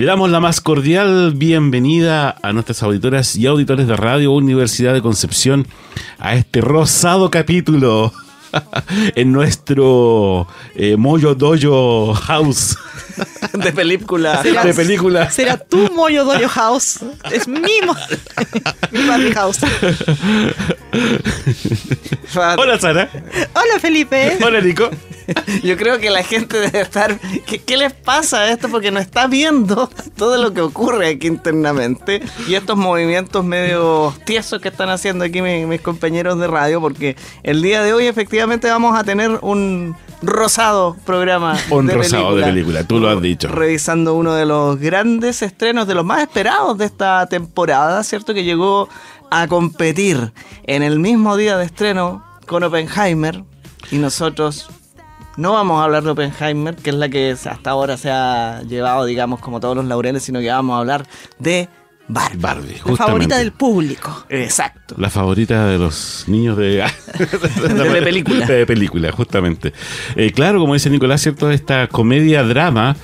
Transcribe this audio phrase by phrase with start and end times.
[0.00, 5.02] Le damos la más cordial bienvenida a nuestras auditoras y auditores de Radio Universidad de
[5.02, 5.66] Concepción
[6.18, 8.10] a este rosado capítulo
[9.14, 12.78] en nuestro eh, Moyo Dojo House.
[13.52, 14.42] de película.
[14.42, 15.30] ¿Será, de película.
[15.30, 17.00] Será tu Moyo Dojo House.
[17.30, 17.60] Es mi,
[18.92, 19.58] mi House.
[22.56, 23.10] Hola Sara.
[23.52, 24.38] Hola Felipe.
[24.42, 24.88] Hola Nico.
[25.62, 27.18] Yo creo que la gente debe estar.
[27.66, 28.68] ¿Qué, les pasa a esto?
[28.68, 34.60] Porque no está viendo todo lo que ocurre aquí internamente y estos movimientos medio tiesos
[34.60, 36.80] que están haciendo aquí mis, mis compañeros de radio.
[36.80, 41.56] Porque el día de hoy, efectivamente, vamos a tener un rosado programa.
[41.70, 43.48] Un rosado de película, tú lo has dicho.
[43.48, 48.34] Revisando uno de los grandes estrenos, de los más esperados de esta temporada, ¿cierto?
[48.34, 48.88] Que llegó
[49.30, 50.32] a competir
[50.64, 53.44] en el mismo día de estreno con Oppenheimer.
[53.90, 54.70] Y nosotros
[55.36, 59.04] no vamos a hablar de Oppenheimer, que es la que hasta ahora se ha llevado,
[59.04, 61.06] digamos, como todos los laureles, sino que vamos a hablar
[61.38, 61.68] de
[62.08, 62.38] Barbie.
[62.38, 64.24] Barbie la favorita del público.
[64.28, 64.96] Exacto.
[64.98, 66.84] La favorita de los niños de,
[67.16, 68.46] de, película.
[68.46, 69.72] De película, justamente.
[70.16, 71.50] Eh, claro, como dice Nicolás, ¿cierto?
[71.50, 72.96] Esta comedia-drama.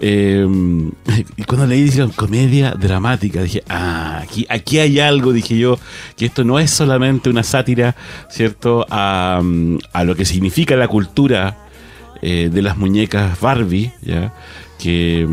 [0.00, 0.46] Eh,
[1.36, 5.78] y cuando leí dijeron comedia dramática, dije, ah, aquí, aquí hay algo, dije yo,
[6.16, 7.94] que esto no es solamente una sátira,
[8.30, 8.86] ¿cierto?
[8.88, 9.42] A,
[9.92, 11.63] a lo que significa la cultura
[12.26, 14.32] eh, de las muñecas Barbie, ¿ya?
[14.78, 15.26] Que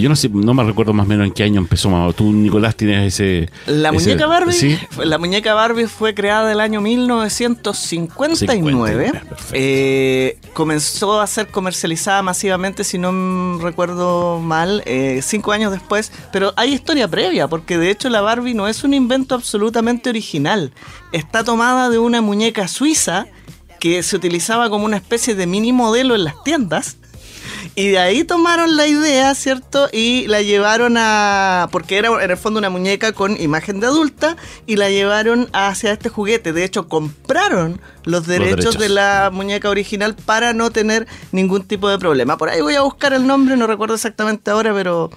[0.00, 2.12] yo no sé, no me recuerdo más o menos en qué año empezó.
[2.12, 3.48] Tú, Nicolás, tienes ese.
[3.66, 4.52] La muñeca Barbie.
[4.52, 4.78] ¿sí?
[4.98, 9.12] La muñeca Barbie fue creada el año 1959.
[9.52, 16.12] eh, comenzó a ser comercializada masivamente, si no recuerdo mal, eh, cinco años después.
[16.32, 20.72] Pero hay historia previa, porque de hecho la Barbie no es un invento absolutamente original.
[21.12, 23.26] Está tomada de una muñeca suiza
[23.78, 26.96] que se utilizaba como una especie de mini modelo en las tiendas
[27.78, 29.90] y de ahí tomaron la idea, ¿cierto?
[29.92, 31.68] Y la llevaron a.
[31.70, 34.38] Porque era en el fondo una muñeca con imagen de adulta.
[34.66, 36.54] Y la llevaron hacia este juguete.
[36.54, 41.98] De hecho, compraron los derechos, de la muñeca original para no tener ningún tipo de
[41.98, 42.38] problema.
[42.38, 45.10] Por ahí voy a buscar el nombre, no recuerdo exactamente ahora, pero.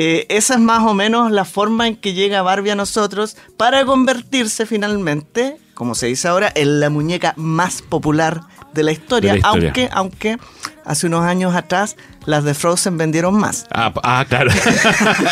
[0.00, 3.84] Eh, esa es más o menos la forma en que llega Barbie a nosotros para
[3.84, 8.42] convertirse finalmente, como se dice ahora, en la muñeca más popular
[8.72, 10.36] de la historia, aunque, aunque
[10.84, 13.66] hace unos años atrás las de Frozen vendieron más.
[13.72, 14.50] Ah, ah claro.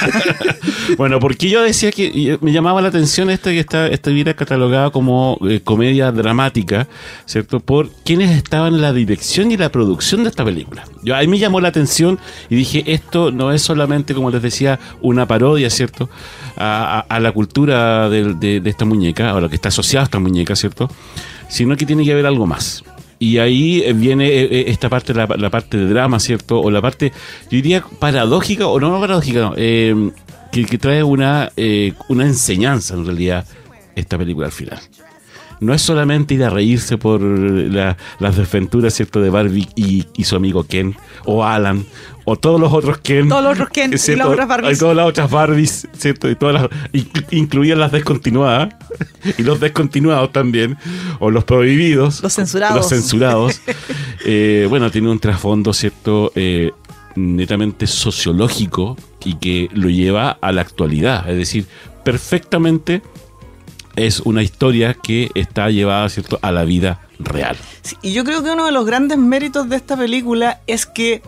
[0.97, 5.39] bueno, porque yo decía que me llamaba la atención esto que esta, estuviera catalogada como
[5.49, 6.89] eh, comedia dramática,
[7.27, 7.61] ¿cierto?
[7.61, 10.85] Por quienes estaban en la dirección y la producción de esta película.
[11.03, 14.79] Yo, ahí me llamó la atención y dije, esto no es solamente, como les decía,
[15.03, 16.09] una parodia, ¿cierto?
[16.57, 20.57] A, la cultura de, de, esta muñeca, o lo que está asociado a esta muñeca,
[20.57, 20.91] ¿cierto?
[21.49, 22.83] Sino que tiene que haber algo más.
[23.19, 26.60] Y ahí eh, viene eh, eh, esta parte, la, parte de drama, ¿cierto?
[26.60, 27.12] O la parte,
[27.44, 31.50] yo diría, paradójica, o no, paradójica, no, que, trae una,
[32.09, 33.47] una enseñanza en realidad
[33.94, 34.81] esta película al final
[35.61, 40.65] no es solamente ir a reírse por las desventuras, ¿cierto?, de Barbie y, su amigo
[40.65, 41.84] Ken, o Alan,
[42.25, 43.28] o todos los otros Ken.
[43.28, 44.77] Todos los otros Ken y las otras Barbies.
[44.77, 46.31] Y todas las otras Barbies, ¿cierto?
[46.31, 46.71] Y todas las,
[47.31, 48.75] incluían las descontinuadas,
[49.39, 50.77] y los descontinuados también,
[51.21, 52.22] o los prohibidos.
[52.22, 52.77] Los censurados.
[52.77, 53.60] Los censurados.
[54.28, 56.72] Eh, bueno, tiene un trasfondo, ¿cierto?, eh,
[57.15, 61.28] netamente sociológico y que lo lleva a la actualidad.
[61.31, 61.66] Es decir,
[62.04, 63.03] perfectamente
[63.97, 66.39] es una historia que está llevada ¿cierto?
[66.43, 67.57] a la vida real.
[68.03, 71.22] y yo creo que uno de los grandes méritos de esta película es que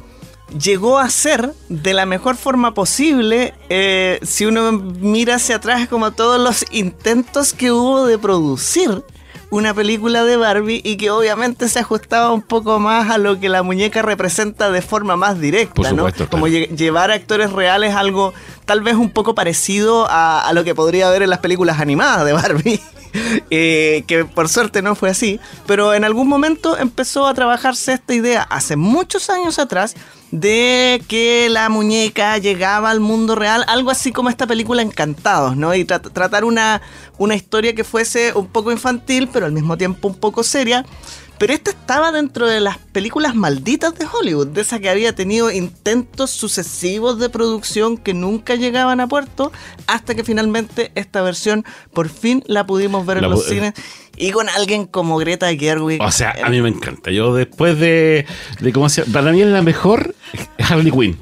[0.58, 6.12] llegó a ser de la mejor forma posible eh, si uno mira hacia atrás como
[6.12, 9.02] todos los intentos que hubo de producir
[9.50, 13.48] una película de Barbie y que obviamente se ajustaba un poco más a lo que
[13.48, 16.06] la muñeca representa de forma más directa, Por ¿no?
[16.30, 18.34] Como lle- llevar a actores reales algo
[18.68, 22.32] tal vez un poco parecido a, lo que podría haber en las películas animadas de
[22.32, 22.80] Barbie.
[23.50, 28.12] Eh, que por suerte no fue así, pero en algún momento empezó a trabajarse esta
[28.12, 29.94] idea hace muchos años atrás
[30.30, 35.74] de que la muñeca llegaba al mundo real, algo así como esta película Encantados, ¿no?
[35.74, 36.82] Y tra- tratar una,
[37.16, 40.84] una historia que fuese un poco infantil, pero al mismo tiempo un poco seria.
[41.38, 45.50] Pero esta estaba dentro de las películas malditas de Hollywood, de esa que había tenido
[45.50, 49.52] intentos sucesivos de producción que nunca llegaban a puerto,
[49.86, 53.74] hasta que finalmente esta versión por fin la pudimos ver La en los cines
[54.16, 56.02] y con alguien como Greta Gerwig.
[56.02, 57.12] O sea, a mí me encanta.
[57.12, 58.26] Yo después de,
[58.60, 60.14] de cómo se para mí es la mejor
[60.58, 61.18] Harley Quinn.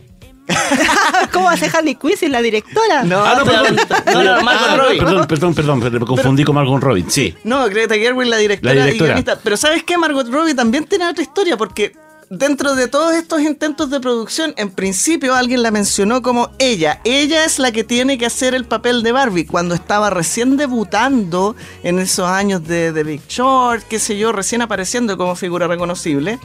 [1.37, 3.05] ¿Cómo hace Harley Quinn si es la directora?
[3.05, 3.77] No, Ah, no, perdón.
[4.13, 4.99] no, no, Margot Ah, Robbie.
[4.99, 7.05] Perdón, perdón, perdón, pero me confundí con Margot Robbie.
[7.09, 7.35] Sí.
[7.45, 9.09] No, Greta Gerwig, la directora, La y directora.
[9.15, 9.39] guionista.
[9.43, 9.97] Pero ¿sabes qué?
[9.99, 11.93] Margot Robbie también tiene otra historia porque
[12.29, 17.01] dentro de todos estos intentos de producción, en principio alguien la mencionó como ella.
[17.05, 21.55] Ella es la que tiene que hacer el papel de Barbie cuando estaba recién debutando
[21.85, 26.41] en esos años de, de Big Short, qué sé yo, recién apareciendo como figura reconocible.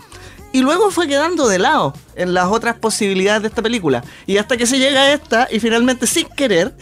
[0.53, 4.03] Y luego fue quedando de lado en las otras posibilidades de esta película.
[4.25, 6.73] Y hasta que se llega a esta y finalmente sin querer...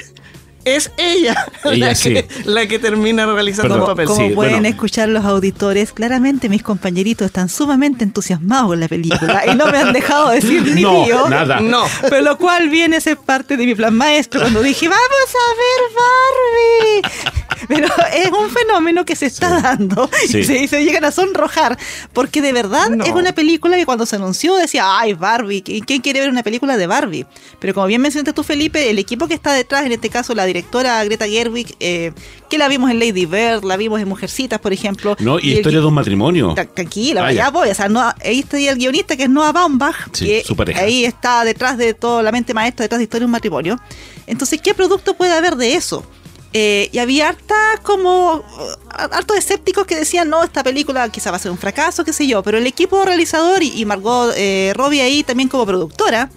[0.66, 2.14] Es ella, Ella la, sí.
[2.14, 4.06] que, la que termina realizando Perdón, el papel.
[4.08, 4.68] Como Sí, pueden bueno.
[4.68, 9.78] escuchar los auditores, claramente mis compañeritos están sumamente entusiasmados con la película y no me
[9.78, 11.30] han dejado decir ni No, tío.
[11.30, 11.60] nada.
[11.60, 11.86] No.
[12.10, 15.56] Pero lo cual viene a ser parte de mi plan maestro cuando dije, vamos a
[15.56, 17.40] ver Barbie.
[17.68, 20.40] Pero es un fenómeno que se está dando Sí.
[20.40, 21.78] y se, y se llegan a sonrojar
[22.14, 23.04] porque de verdad No.
[23.04, 26.42] es una película que cuando se anunció decía, ay Barbie, ¿qui- ¿quién quiere ver una
[26.42, 27.26] película de Barbie?
[27.60, 30.46] Pero como bien mencionaste tú Felipe, el equipo que está detrás, en este caso la
[30.50, 32.12] directora Greta Gerwig, eh,
[32.50, 35.16] que la vimos en Lady Bird, la vimos en Mujercitas, por ejemplo.
[35.20, 36.54] No, y, historia de un matrimonio.
[36.56, 37.50] Tra- Tranquila, Ah, ya.
[37.50, 37.70] voy.
[37.70, 40.82] O sea, no, ahí está el guionista que es Noah Baumbach, Sí, que su pareja.
[40.82, 43.80] ahí está detrás de todo, la mente maestra detrás de Historia de un matrimonio.
[44.28, 46.04] Entonces, ¿qué producto puede haber de eso?
[46.52, 48.42] Eh, y había harta como uh,
[48.90, 52.26] hartos escépticos que decían no esta película quizá va a ser un fracaso qué sé
[52.26, 56.32] yo pero el equipo realizador y, y Margot eh, Robbie ahí también como productora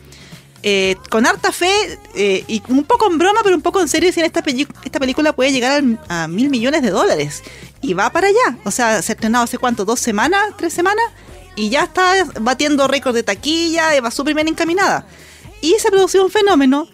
[0.62, 4.08] eh, con harta fe eh, y un poco en broma, pero un poco en serio,
[4.08, 7.42] decían esta, película puede llegar a mil millones de dólares.
[7.80, 8.58] Y va para allá.
[8.64, 11.04] O sea, se ha estrenado hace cuánto, dos semanas, tres semanas,
[11.56, 15.06] y ya está batiendo récords de taquilla, va súper bien encaminada.
[15.60, 16.88] Y se produció un fenómeno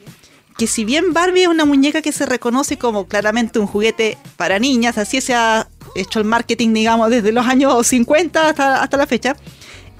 [0.56, 4.58] que si bien Barbie es una muñeca que se reconoce como claramente un juguete para
[4.58, 9.06] niñas, así se ha hecho el marketing, digamos, desde los años 50 hasta, hasta la
[9.06, 9.36] fecha,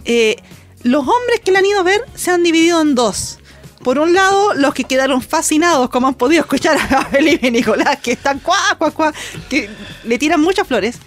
[0.04, 0.36] eh,
[0.82, 3.37] los hombres que la han ido a ver se han dividido en dos.
[3.82, 7.98] Por un lado, los que quedaron fascinados, como han podido escuchar a Felipe y Nicolás,
[8.02, 9.12] que están cuá, cuá, cuá,
[9.48, 9.70] que
[10.04, 10.98] le tiran muchas flores.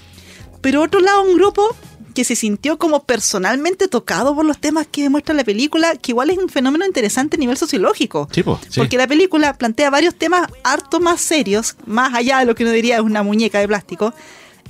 [0.62, 1.76] Pero otro lado, un grupo
[2.14, 6.30] que se sintió como personalmente tocado por los temas que muestra la película, que igual
[6.30, 8.28] es un fenómeno interesante a nivel sociológico.
[8.32, 8.80] Sí, po, sí.
[8.80, 12.72] Porque la película plantea varios temas harto más serios, más allá de lo que uno
[12.74, 14.14] diría es una muñeca de plástico.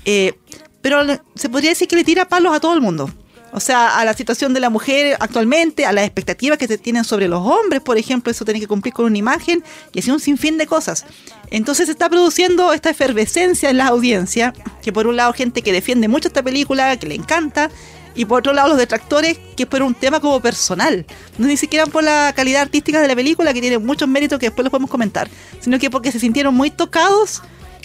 [0.05, 0.37] eh,
[0.81, 1.01] pero
[1.35, 3.09] se podría decir que le tira palos a todo el mundo.
[3.53, 7.03] O sea, a la situación de la mujer actualmente, a las expectativas que se tienen
[7.03, 9.63] sobre los hombres, por ejemplo, eso tiene que cumplir con una imagen
[9.93, 11.05] y así un sinfín de cosas.
[11.49, 15.73] Entonces se está produciendo esta efervescencia en la audiencia, que por un lado gente que
[15.73, 17.69] defiende mucho esta película, que le encanta,
[18.15, 21.05] y por otro lado los detractores, que es por un tema como personal.
[21.37, 24.47] No ni siquiera por la calidad artística de la película, que tiene muchos méritos que
[24.47, 25.29] después los podemos comentar,
[25.59, 27.41] sino que porque se sintieron muy tocados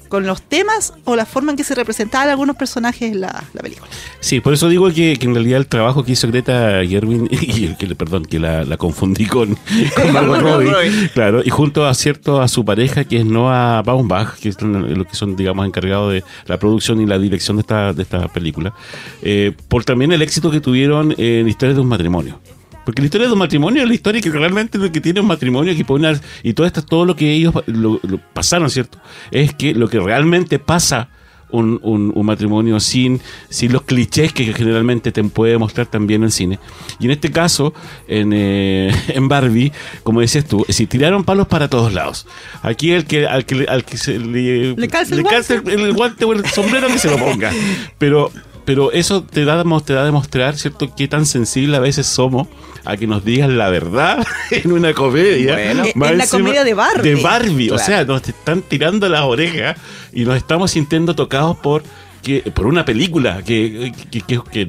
[0.09, 3.63] con los temas o la forma en que se representaban algunos personajes en la, la
[3.63, 3.91] película.
[4.21, 7.75] Sí, por eso digo que, que en realidad el trabajo que hizo Greta Gerwin, y
[7.75, 9.57] que, perdón, que la, la confundí con,
[9.97, 14.35] con Margot Robbie, claro, y junto a cierto a su pareja que es Noah Baumbach,
[14.37, 17.93] que son los que son, digamos, encargados de la producción y la dirección de esta,
[17.93, 18.75] de esta película,
[19.23, 22.41] eh, por también el éxito que tuvieron en Historias de un matrimonio.
[22.87, 25.27] Porque la historia de un matrimonio es la historia que realmente lo que tiene un
[25.27, 28.99] matrimonio que pone y todo esto, todo lo que ellos lo- lo pasaron, ¿cierto?
[29.33, 31.09] Es que lo que realmente pasa
[31.51, 36.31] un, un- un matrimonio sin, sin los clichés que generalmente te puede mostrar también el
[36.33, 36.59] cine.
[37.01, 37.73] Y en este caso,
[38.09, 39.73] en, eh, en Barbie,
[40.05, 42.27] como decías tú, si tiraron palos para todos lados.
[42.63, 45.93] Aquí el que al que, al que se le, Le calza el calza el, el
[45.93, 47.51] guante o el sombrero que se lo ponga.
[47.99, 48.31] Pero,
[48.67, 52.49] pero eso te da, te da a demostrar, ¿cierto?, qué tan sensible a veces somos
[52.85, 55.55] a que nos digan la verdad en una comedia.
[55.55, 55.85] Bueno.
[55.95, 57.09] Más En la comedia de Barbie.
[57.15, 57.71] De Barbie.
[57.71, 59.79] O sea, nos están tirando las orejas
[60.13, 61.83] y nos estamos sintiendo tocados por,
[62.23, 64.69] que, por una película que, que, que- que-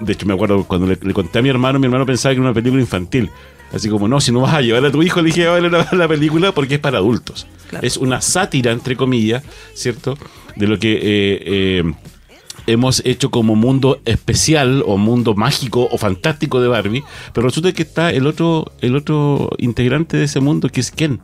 [0.00, 2.40] de hecho me acuerdo cuando le, le conté a mi hermano, mi hermano pensaba que
[2.40, 3.30] era una película infantil.
[3.72, 5.70] Así como, no, si no vas a llevar a tu hijo, le dije a ver
[5.70, 7.46] la, la película porque es para adultos.
[7.70, 7.86] Claro.
[7.86, 9.42] Es una sátira, entre comillas,
[9.74, 10.18] ¿cierto?
[10.56, 11.00] De lo que eh,
[11.46, 11.92] eh,
[12.66, 17.82] hemos hecho como mundo especial o mundo mágico o fantástico de Barbie, pero resulta que
[17.82, 21.20] está el otro el otro integrante de ese mundo que es Ken.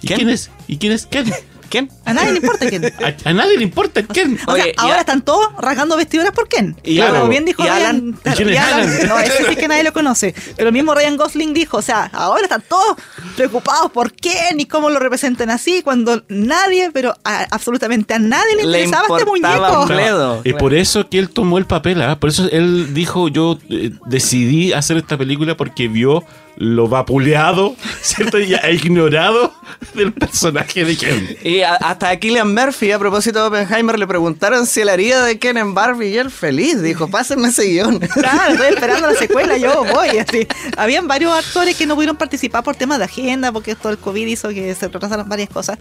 [0.00, 0.16] ¿Y ¿Ken?
[0.18, 0.50] quién es?
[0.68, 1.26] ¿Y quién es Ken?
[1.72, 1.88] ¿Quién?
[2.04, 2.84] A nadie le importa quién.
[3.24, 4.38] A, a nadie le importa Ken.
[4.46, 6.76] O sea, Oye, ahora a- están todos rasgando vestiduras por Ken.
[6.84, 7.80] Y Claro, Alan- bien dijo y Ryan.
[7.82, 9.08] Alan- claro, ¿quién es y Alan- Alan?
[9.08, 10.34] No, ese sí que nadie lo conoce.
[10.56, 12.96] Pero mismo Ryan Gosling dijo, o sea, ahora están todos
[13.36, 18.54] preocupados por Ken y cómo lo representan así, cuando nadie, pero a- absolutamente a nadie
[18.56, 20.42] le Le interesaba este importaba muñeco.
[20.44, 22.20] Y por eso que él tomó el papel, ¿ah?
[22.20, 26.22] por eso él dijo, yo eh, decidí hacer esta película porque vio
[26.56, 28.38] lo vapuleado, ¿cierto?
[28.38, 29.52] Y e ignorado
[29.94, 31.36] del personaje de Ken.
[31.42, 35.22] Y a- hasta a Killian Murphy, a propósito de Oppenheimer, le preguntaron si él haría
[35.22, 36.80] de Ken en Barbie y él feliz.
[36.82, 37.98] Dijo, pásenme ese guion.
[38.14, 40.18] Claro, estoy esperando la secuela, yo voy.
[40.18, 40.46] Así.
[40.76, 44.26] Habían varios actores que no pudieron participar por temas de agenda, porque esto del COVID
[44.26, 45.78] hizo que se retrasaran varias cosas,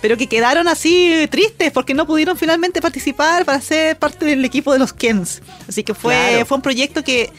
[0.00, 4.72] pero que quedaron así tristes porque no pudieron finalmente participar para ser parte del equipo
[4.72, 5.42] de los Kens.
[5.68, 6.46] Así que fue, Claro.
[6.46, 7.30] fue un proyecto que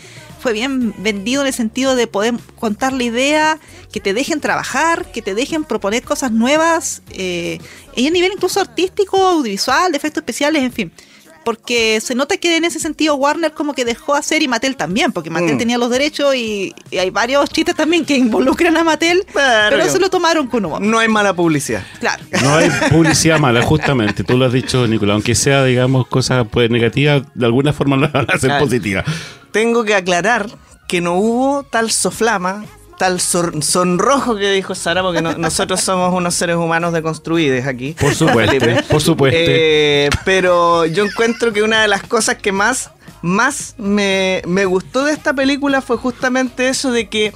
[0.43, 3.57] fue bien vendido en el sentido de poder contar la idea,
[3.91, 7.57] que te dejen trabajar, que te dejen proponer cosas nuevas, eh,
[7.95, 10.91] y a nivel incluso artístico, audiovisual, de efectos especiales, en fin.
[11.45, 15.11] Porque se nota que en ese sentido Warner como que dejó hacer y Mattel también,
[15.11, 15.57] porque Mattel Mm.
[15.57, 19.89] tenía los derechos y, y hay varios chistes también que involucran a Mattel, Pero- pero
[19.91, 20.79] se lo tomaron con humor.
[20.81, 21.83] No hay mala publicidad.
[21.99, 22.23] Claro.
[22.41, 24.23] No hay publicidad mala, justamente.
[24.23, 25.15] Tú lo has dicho, Nicolás.
[25.15, 28.63] Aunque sea, digamos, cosas pues, negativas, de alguna forma lo van a hacer Claro.
[28.63, 29.03] positivas.
[29.53, 30.49] Tengo que aclarar
[30.87, 32.65] que no hubo tal soflama,
[32.97, 37.95] tal sor- sonrojo que dijo Sara, porque no- nosotros somos unos seres humanos deconstruidos aquí.
[37.99, 39.39] Por supuesto, por supuesto.
[39.41, 42.89] Eh, pero yo encuentro que una de las cosas que más,
[43.21, 47.33] más me, me gustó de esta película fue justamente eso de que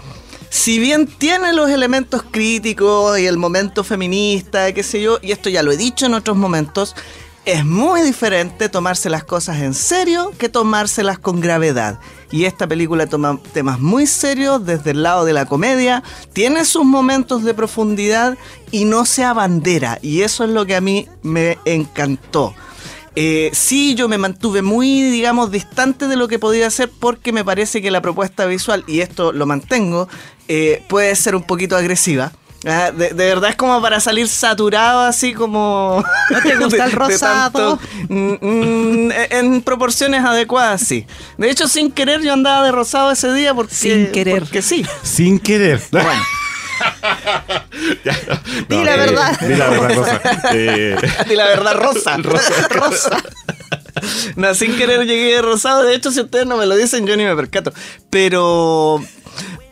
[0.50, 5.50] si bien tiene los elementos críticos y el momento feminista, qué sé yo, y esto
[5.50, 6.96] ya lo he dicho en otros momentos,
[7.48, 11.98] es muy diferente tomarse las cosas en serio que tomárselas con gravedad.
[12.30, 16.84] Y esta película toma temas muy serios desde el lado de la comedia, tiene sus
[16.84, 18.38] momentos de profundidad
[18.70, 19.98] y no se abandera.
[20.02, 22.54] Y eso es lo que a mí me encantó.
[23.16, 27.46] Eh, sí, yo me mantuve muy, digamos, distante de lo que podía hacer porque me
[27.46, 30.10] parece que la propuesta visual, y esto lo mantengo,
[30.50, 32.34] eh, puede ser un poquito agresiva.
[32.66, 36.04] Ah, De, de verdad es como para salir saturado así como...
[36.32, 37.78] ¿No te gusta el rosado?
[37.78, 41.06] tanto- Mm, mm, en proporciones adecuadas, sí.
[41.38, 43.76] De hecho, sin querer yo andaba de rosado ese día porque...
[43.76, 44.40] Sin querer.
[44.40, 44.86] Porque sí.
[45.04, 45.82] Sin querer.
[45.92, 46.12] Bueno,
[48.70, 49.40] Di la verdad.
[49.40, 50.22] Di la verdad, Rosa.
[50.54, 50.96] Eh,
[51.30, 52.18] y la verdad, rosa.
[52.18, 52.68] Rosa.
[52.70, 53.24] rosa.
[54.36, 55.84] No, sin querer llegué de rosado.
[55.84, 57.74] De hecho, si ustedes no me lo dicen, yo ni me percato.
[58.12, 59.02] Pero.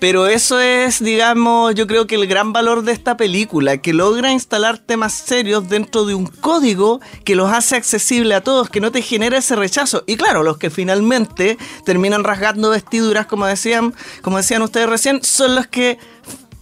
[0.08, 4.32] Pero eso es, digamos, yo creo que el gran valor de esta película, que logra
[4.32, 8.92] instalar temas serios dentro de un código que los hace accesible a todos, que no
[8.92, 10.04] te genera ese rechazo.
[10.06, 15.56] Y claro, los que finalmente terminan rasgando vestiduras, como decían, como decían ustedes recién, son
[15.56, 15.98] los que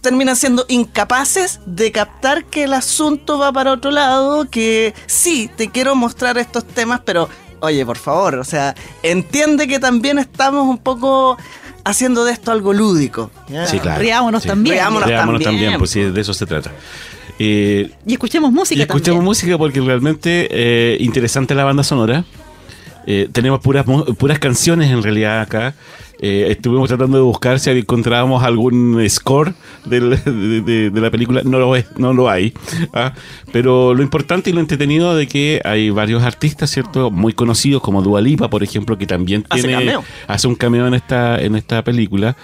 [0.00, 5.68] terminan siendo incapaces de captar que el asunto va para otro lado, que sí, te
[5.68, 7.28] quiero mostrar estos temas, pero
[7.60, 11.36] oye, por favor, o sea, entiende que también estamos un poco
[11.84, 13.30] haciendo de esto algo lúdico.
[13.66, 14.00] sí, claro.
[14.00, 14.48] Riámonos Sí.
[14.48, 14.74] también.
[14.76, 15.62] Riámonos Riámonos también.
[15.64, 16.72] también, pues sí, de eso se trata.
[17.38, 19.24] Eh, Y escuchemos música y escuchemos también.
[19.24, 22.24] música porque realmente eh, interesante la banda sonora.
[23.06, 23.84] Eh, tenemos puras,
[24.18, 25.74] puras canciones en realidad acá.
[26.20, 29.52] Eh, estuvimos tratando de buscar si encontrábamos algún score
[29.84, 31.42] del- de, de- de la película.
[31.44, 32.54] No lo es, no lo hay.
[32.94, 33.12] ¿ah?
[33.52, 37.10] Pero lo importante y lo entretenido de que hay varios artistas, ¿cierto?
[37.10, 40.04] Muy conocidos como Dua Lipa, por ejemplo, que también Hace tiene cameo.
[40.28, 42.36] hace un cameo en esta, en esta película.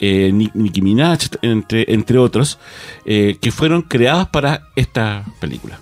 [0.00, 2.58] Eh, Ni- Nicki Minaj, entre, entre otros,
[3.06, 5.78] eh, que fueron creadas para esta película.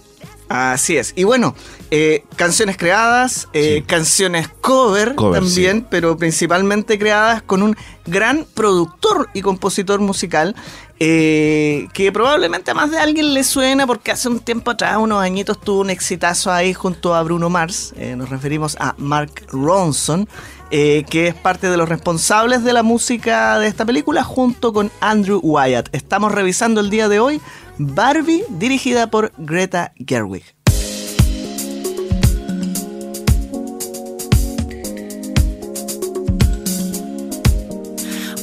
[0.54, 1.14] Así es.
[1.16, 1.54] Y bueno,
[1.90, 3.82] eh, canciones creadas, eh, Sí.
[3.86, 5.86] canciones cover, Cover, también, sí.
[5.88, 10.54] pero principalmente creadas con un gran productor y compositor musical
[11.00, 15.22] eh, que probablemente a más de alguien le suena porque hace un tiempo atrás, unos
[15.22, 17.94] añitos, tuvo un exitazo ahí junto a Bruno Mars.
[18.16, 20.28] Nos referimos a Mark Ronson.
[20.74, 24.90] eh, que es parte de los responsables de la música de esta película junto con
[25.00, 25.90] Andrew Wyatt.
[25.94, 27.42] Estamos revisando el día de hoy
[27.78, 30.44] Barbie dirigida por Greta Gerwig.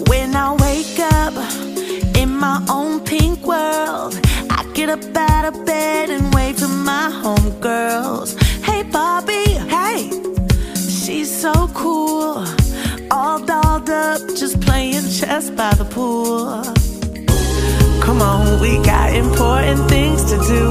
[0.08, 1.34] When I wake up
[2.18, 4.20] in my own pink world,
[4.50, 8.36] I get up out of bed and wave to my homegirls.
[8.64, 10.10] Hey, Bobby, hey,
[10.76, 12.44] she's so cool.
[13.12, 16.64] All dolled up, just playing chess by the pool.
[18.10, 20.69] Come on, we got important things to do.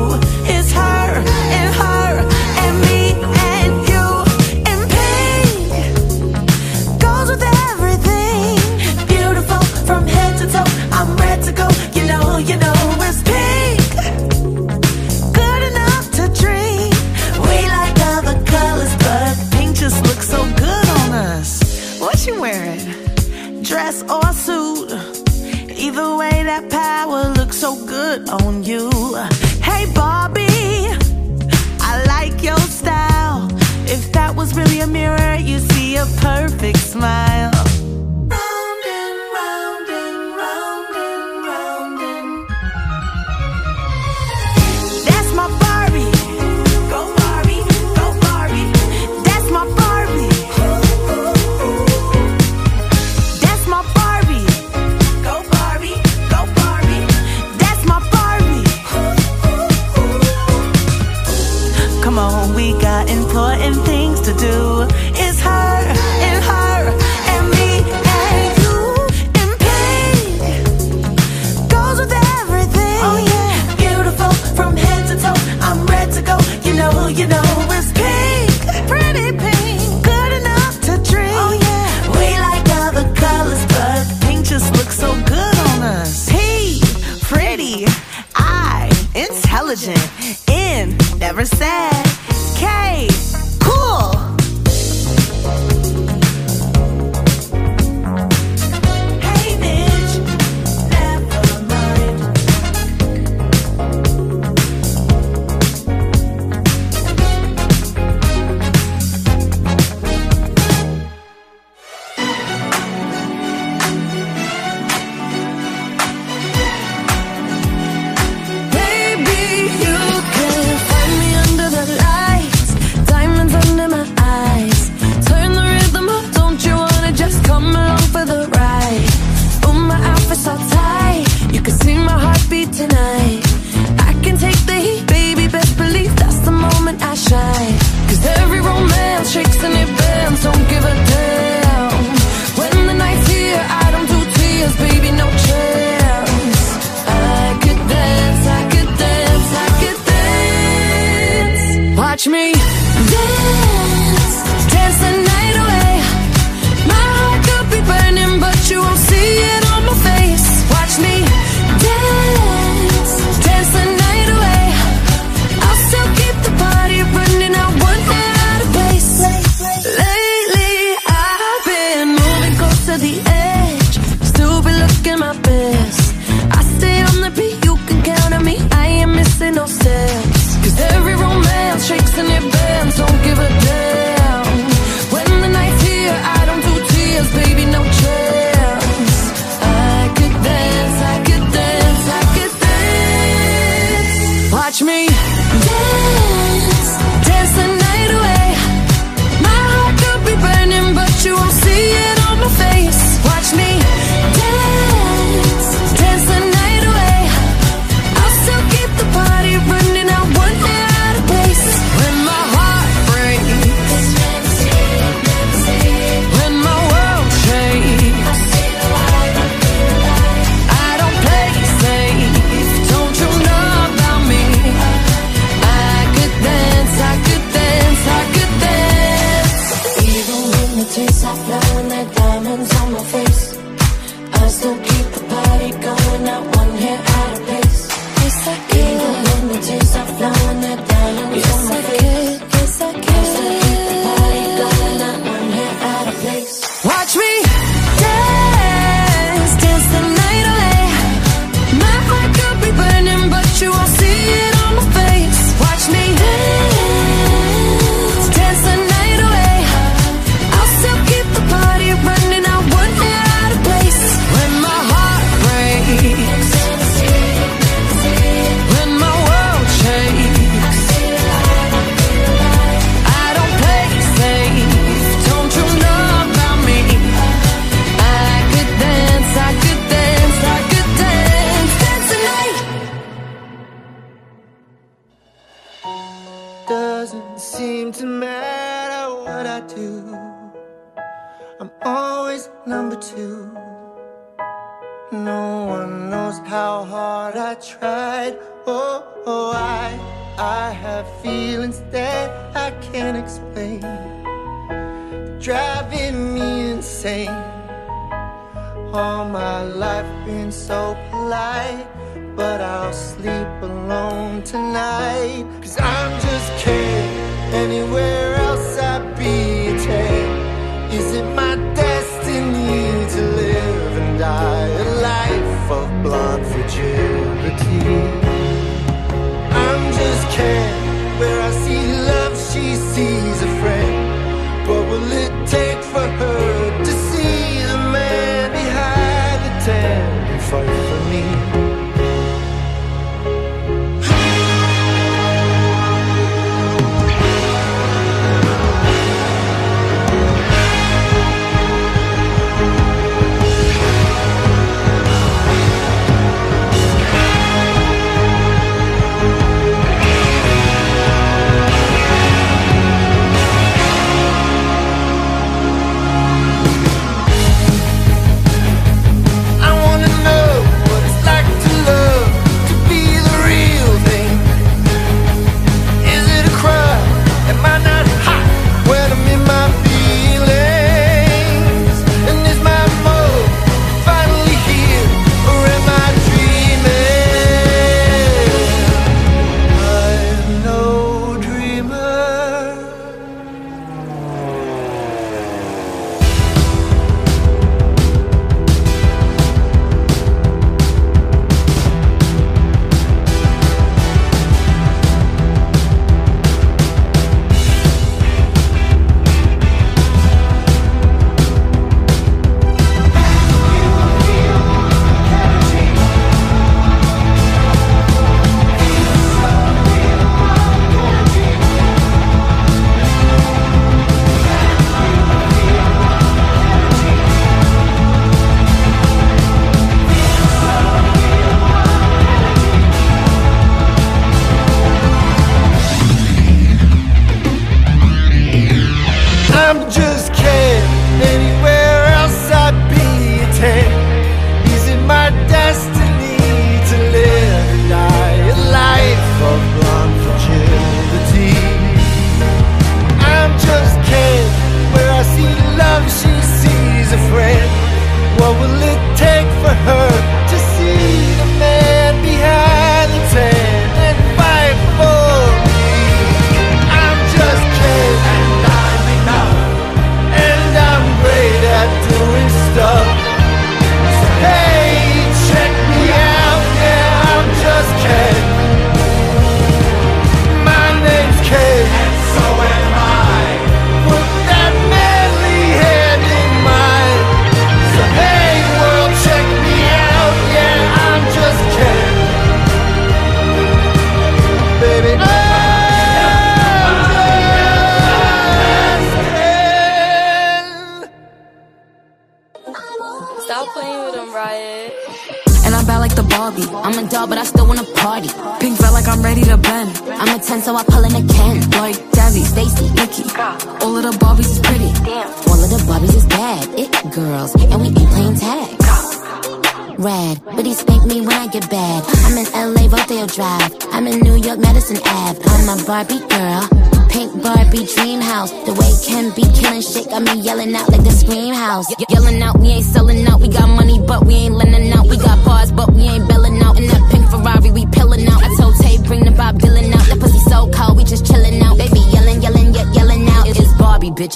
[334.99, 336.38] Will it take for her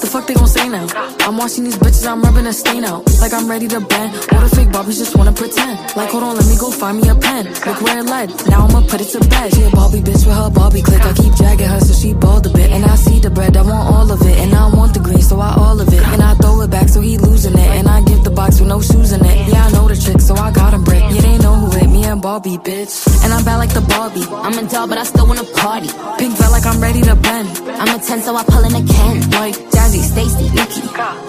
[0.00, 0.86] The fuck they gon' say now?
[1.26, 3.02] I'm watching these bitches, I'm rubbing a stain out.
[3.20, 4.14] Like I'm ready to bend.
[4.32, 5.74] All the fake Barbies just wanna pretend.
[5.96, 7.46] Like, hold on, let me go find me a pen.
[7.66, 8.30] Look where it led.
[8.46, 9.52] Now I'ma put it to bed.
[9.54, 11.02] She a Barbie bitch with her Barbie click.
[11.04, 12.70] I keep dragging her so she bald a bit.
[12.70, 14.38] And I see the bread, I want all of it.
[14.38, 16.02] And I want the green, so I all of it.
[16.14, 17.70] And I throw it back so he losing it.
[17.78, 19.48] And I give the box with no shoes in it.
[19.48, 21.02] Yeah, I know the trick, so I got him brick.
[21.10, 22.94] Yeah, they know who hit me and Barbie, bitch.
[23.24, 24.26] And I'm bad like the Barbie.
[24.30, 25.90] I'm a doll, but I still wanna party.
[26.18, 27.48] Pink felt like I'm ready to bend.
[27.82, 29.30] I'm a 10, so I pull in a Ken.
[29.30, 29.56] Like
[29.88, 30.82] Jazzy, Stacy, Nikki.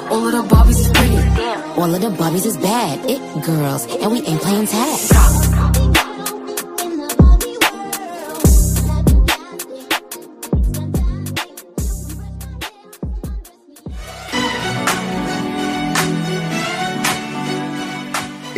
[0.10, 1.16] All of the Barbies is pretty.
[1.80, 3.00] All of the Barbies is bad.
[3.10, 5.49] It girls, and we ain't playing tag.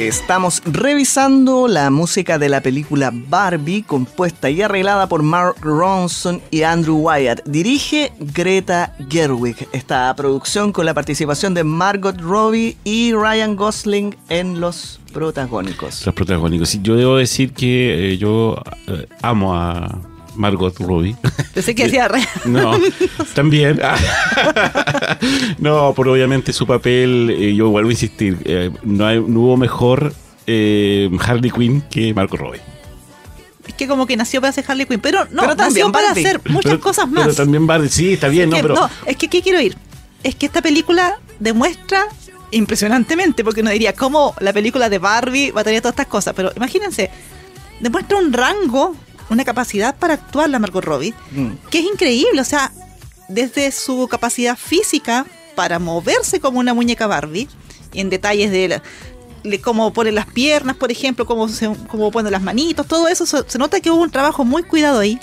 [0.07, 6.63] Estamos revisando la música de la película Barbie, compuesta y arreglada por Mark Ronson y
[6.63, 7.45] Andrew Wyatt.
[7.45, 9.67] Dirige Greta Gerwig.
[9.73, 16.03] Esta producción con la participación de Margot Robbie y Ryan Gosling en los protagónicos.
[16.03, 16.81] Los protagónicos.
[16.81, 20.01] Yo debo decir que eh, yo eh, amo a
[20.35, 21.15] Margot Robbie.
[21.53, 22.21] Pensé que decía re.
[22.45, 22.71] No,
[23.33, 23.79] también.
[25.59, 29.57] no, por obviamente su papel, eh, yo vuelvo a insistir, eh, no, hay- no hubo
[29.57, 30.13] mejor
[30.47, 32.61] eh, Harley Quinn que Margot Robbie.
[33.67, 36.25] Es que como que nació para ser Harley Quinn, pero no, Pero nació para Barbie.
[36.25, 37.23] hacer muchas Pero- cosas más.
[37.23, 38.75] Pero también Barbie, sí, está bien, Es no, que, pero...
[38.75, 39.75] no, es que ¿qué quiero ir?
[40.23, 42.05] Es que esta película demuestra
[42.51, 46.33] impresionantemente, porque uno diría, ¿cómo la película de Barbie va a tener todas estas cosas?
[46.35, 47.09] Pero imagínense,
[47.79, 48.95] demuestra un rango,
[49.31, 51.47] una capacidad para actuar la Margot Robbie, Mm.
[51.69, 52.39] que es increíble.
[52.41, 52.71] O sea,
[53.27, 57.47] desde su capacidad física para moverse como una muñeca Barbie,
[57.93, 58.83] en detalles de, la-
[59.43, 63.25] de cómo pone las piernas, por ejemplo, cómo, se, cómo pone las manitos, todo eso,
[63.25, 65.19] se, se nota que hubo un trabajo muy cuidado ahí.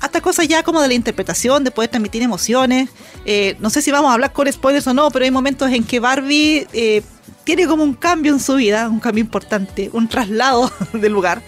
[0.00, 2.90] Hasta cosas ya como de la interpretación, de poder transmitir emociones.
[3.24, 5.84] Eh, no sé si vamos a hablar con spoilers o no, pero hay momentos en
[5.84, 7.02] que Barbie eh,
[7.44, 11.40] tiene como un cambio en su vida, un cambio importante, un traslado de lugar.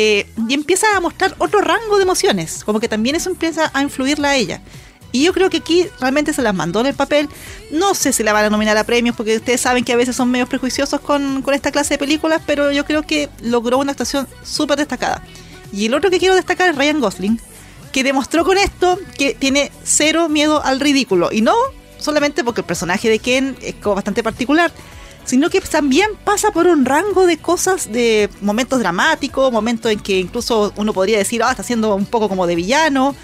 [0.00, 3.82] Eh, y empieza a mostrar otro rango de emociones, como que también eso empieza a
[3.82, 4.62] influirla a ella.
[5.10, 7.28] Y yo creo que aquí realmente se las mandó en el papel.
[7.72, 10.14] No sé si la van a nominar a premios, porque ustedes saben que a veces
[10.14, 13.90] son medio prejuiciosos con, con esta clase de películas, pero yo creo que logró una
[13.90, 15.24] actuación súper destacada.
[15.72, 17.40] Y el otro que quiero destacar es Ryan Gosling,
[17.90, 21.30] que demostró con esto que tiene cero miedo al ridículo.
[21.32, 21.56] Y no
[21.98, 24.70] solamente porque el personaje de Ken es como bastante particular,
[25.28, 30.18] sino que también pasa por un rango de cosas, de momentos dramáticos, momentos en que
[30.18, 33.14] incluso uno podría decir, ah, está haciendo un poco como de villano,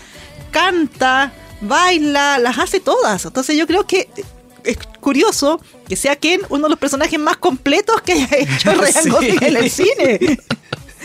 [0.50, 3.24] canta, baila, las hace todas.
[3.24, 4.10] Entonces yo creo que
[4.64, 8.92] es curioso que sea Ken uno de los personajes más completos que haya hecho Ryan
[9.02, 9.10] Sí.
[9.10, 10.38] Gosling en el cine.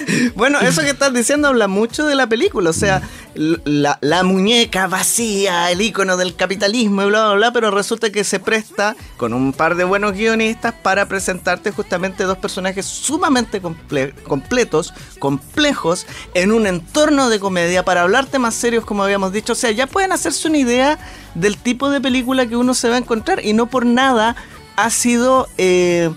[0.36, 3.02] Bueno, eso que estás diciendo habla mucho de la película, o sea,
[3.36, 8.40] la, muñeca vacía, el icono del capitalismo y bla, bla, bla, pero resulta que se
[8.40, 14.94] presta con un par de buenos guionistas para presentarte justamente dos personajes sumamente comple- completos,
[15.20, 19.72] complejos, en un entorno de comedia para hablar temas serios, como habíamos dicho, o sea,
[19.72, 21.00] ya pueden hacerse una idea
[21.36, 24.36] del tipo de película que uno se va a encontrar y no por nada
[24.76, 25.48] ha sido...
[25.58, 26.10] eh,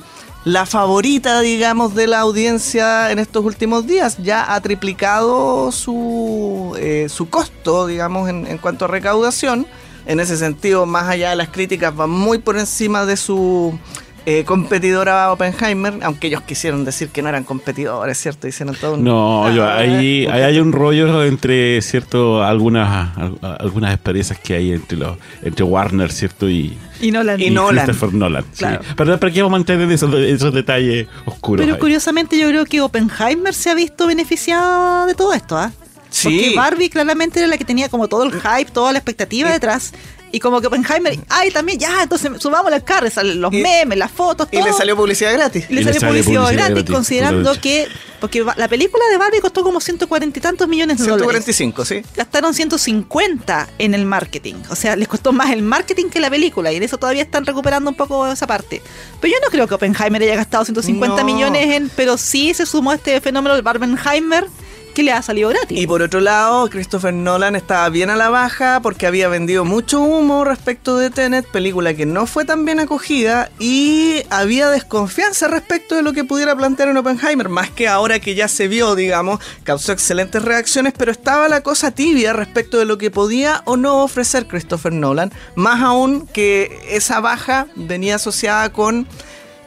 [0.45, 4.19] la favorita, digamos, de la audiencia en estos últimos días.
[4.19, 9.67] Ya ha triplicado su, eh, su costo, digamos, en, en cuanto a recaudación.
[10.05, 13.79] En ese sentido, más allá de las críticas, va muy por encima de su
[14.25, 18.47] eh, competidora Oppenheimer, aunque ellos quisieron decir que no eran competidores, ¿cierto?
[18.47, 19.05] Hicieron todo un...
[19.05, 22.43] No, yo, Ah, ahí, un ahí hay un rollo entre, ¿cierto?
[22.43, 26.49] Algunas, al- algunas experiencias que hay entre los, entre Warner, ¿cierto?
[26.49, 27.41] Y, Y Nolan.
[27.41, 27.85] Y Nolan.
[27.87, 28.45] Christopher Nolan.
[28.53, 28.59] sí.
[28.59, 28.83] Claro.
[28.97, 31.65] Pero ¿para qué vamos a mantener esos, esos detalles oscuros?
[31.65, 31.81] Pero ahí?
[31.81, 35.73] curiosamente yo creo que Oppenheimer se ha visto beneficiado de todo esto, ¿ah?
[36.11, 36.29] Sí.
[36.29, 39.93] Porque Barbie claramente era la que tenía como todo el hype, toda la expectativa detrás.
[40.35, 43.99] Y como que Oppenheimer, ay, también, ya, entonces subamos al carro, salen los Y- memes,
[43.99, 45.67] las fotos, Y le salió publicidad gratis.
[45.69, 47.89] Y le Y le salió publicidad, publicidad gratis, gratis, considerando que.
[48.19, 51.45] Porque la película de Barbie costó como 140 y tantos millones de dólares.
[51.45, 52.03] 145, ¿sí?
[52.17, 54.55] Gastaron 150 en el marketing.
[54.71, 56.73] O sea, les costó más el marketing que la película.
[56.73, 58.81] Y en eso todavía están recuperando un poco esa parte.
[59.21, 61.25] Pero yo no creo que Oppenheimer haya gastado 150 No.
[61.25, 61.91] millones en.
[61.97, 64.47] Pero sí se sumó este fenómeno del Barbenheimer
[64.93, 65.79] que le ha salido gratis.
[65.79, 70.01] Y por otro lado, Christopher Nolan estaba bien a la baja porque había vendido mucho
[70.01, 75.95] humo respecto de Tenet, película que no fue tan bien acogida y había desconfianza respecto
[75.95, 79.41] de lo que pudiera plantear en Oppenheimer, más que ahora que ya se vio, digamos,
[79.65, 84.03] causó excelentes reacciones, pero estaba la cosa tibia respecto de lo que podía o no
[84.03, 89.07] ofrecer Christopher Nolan, más aún que esa baja venía asociada con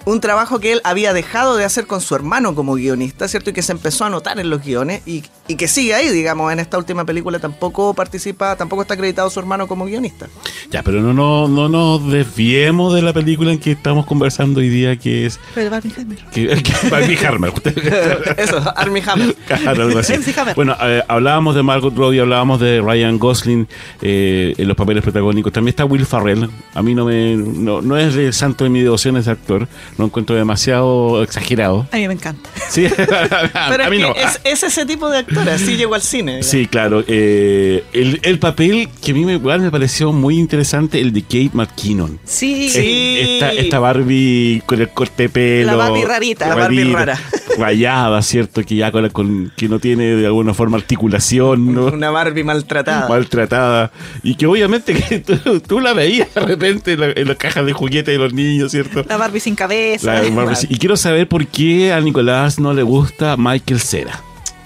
[0.05, 3.49] un trabajo que él había dejado de hacer con su hermano como guionista, ¿cierto?
[3.49, 6.51] Y que se empezó a notar en los guiones y, y que sigue ahí, digamos,
[6.53, 10.27] en esta última película tampoco participa, tampoco está acreditado su hermano como guionista.
[10.69, 14.69] Ya, pero no, no, no nos desviemos de la película en que estamos conversando hoy
[14.69, 16.17] día, que es Pero Barbenheimer.
[16.31, 17.53] que, que Barbie Harmer.
[18.37, 19.35] Eso, Armie Hammer.
[19.45, 20.13] Claro, algo así.
[20.13, 20.55] MC Hammer.
[20.55, 23.67] Bueno, eh, hablábamos de Margot Robbie, hablábamos de Ryan Gosling
[24.01, 25.51] eh, en los papeles protagónicos.
[25.53, 26.49] También está Will Ferrell.
[26.73, 29.67] A mí no me no, no es el santo de mi devoción ese actor.
[29.97, 31.87] Lo encuentro demasiado exagerado.
[31.91, 32.49] A mí me encanta.
[32.69, 34.13] Sí, Pero a es, mí que no.
[34.15, 36.31] es, es ese tipo de actor, así llegó al cine.
[36.33, 36.47] digamos.
[36.47, 37.03] Sí, claro.
[37.07, 41.21] eh, el, el papel que a mí me, igual me pareció muy interesante, el de
[41.21, 42.19] Kate McKinnon.
[42.25, 42.69] Sí.
[42.69, 43.17] Sí.
[43.21, 45.67] Esta, esta Barbie con el corte de pelo.
[45.71, 46.47] La Barbie rarita.
[46.49, 47.19] La Barbie rara.
[47.57, 48.61] Rayada, ¿cierto?
[48.63, 51.85] Que ya con, que no tiene de alguna forma articulación, ¿no?
[51.87, 53.07] Una Barbie maltratada.
[53.07, 53.91] maltratada
[54.23, 57.63] y que obviamente que tú, tú la veías de repente en la, en la caja
[57.63, 59.03] de juguetes de los niños, ¿cierto?
[59.07, 60.13] La Barbie sin cabeza.
[60.13, 64.21] La- Barbie- y quiero saber por qué a Nicolás no le gusta Michael Cera.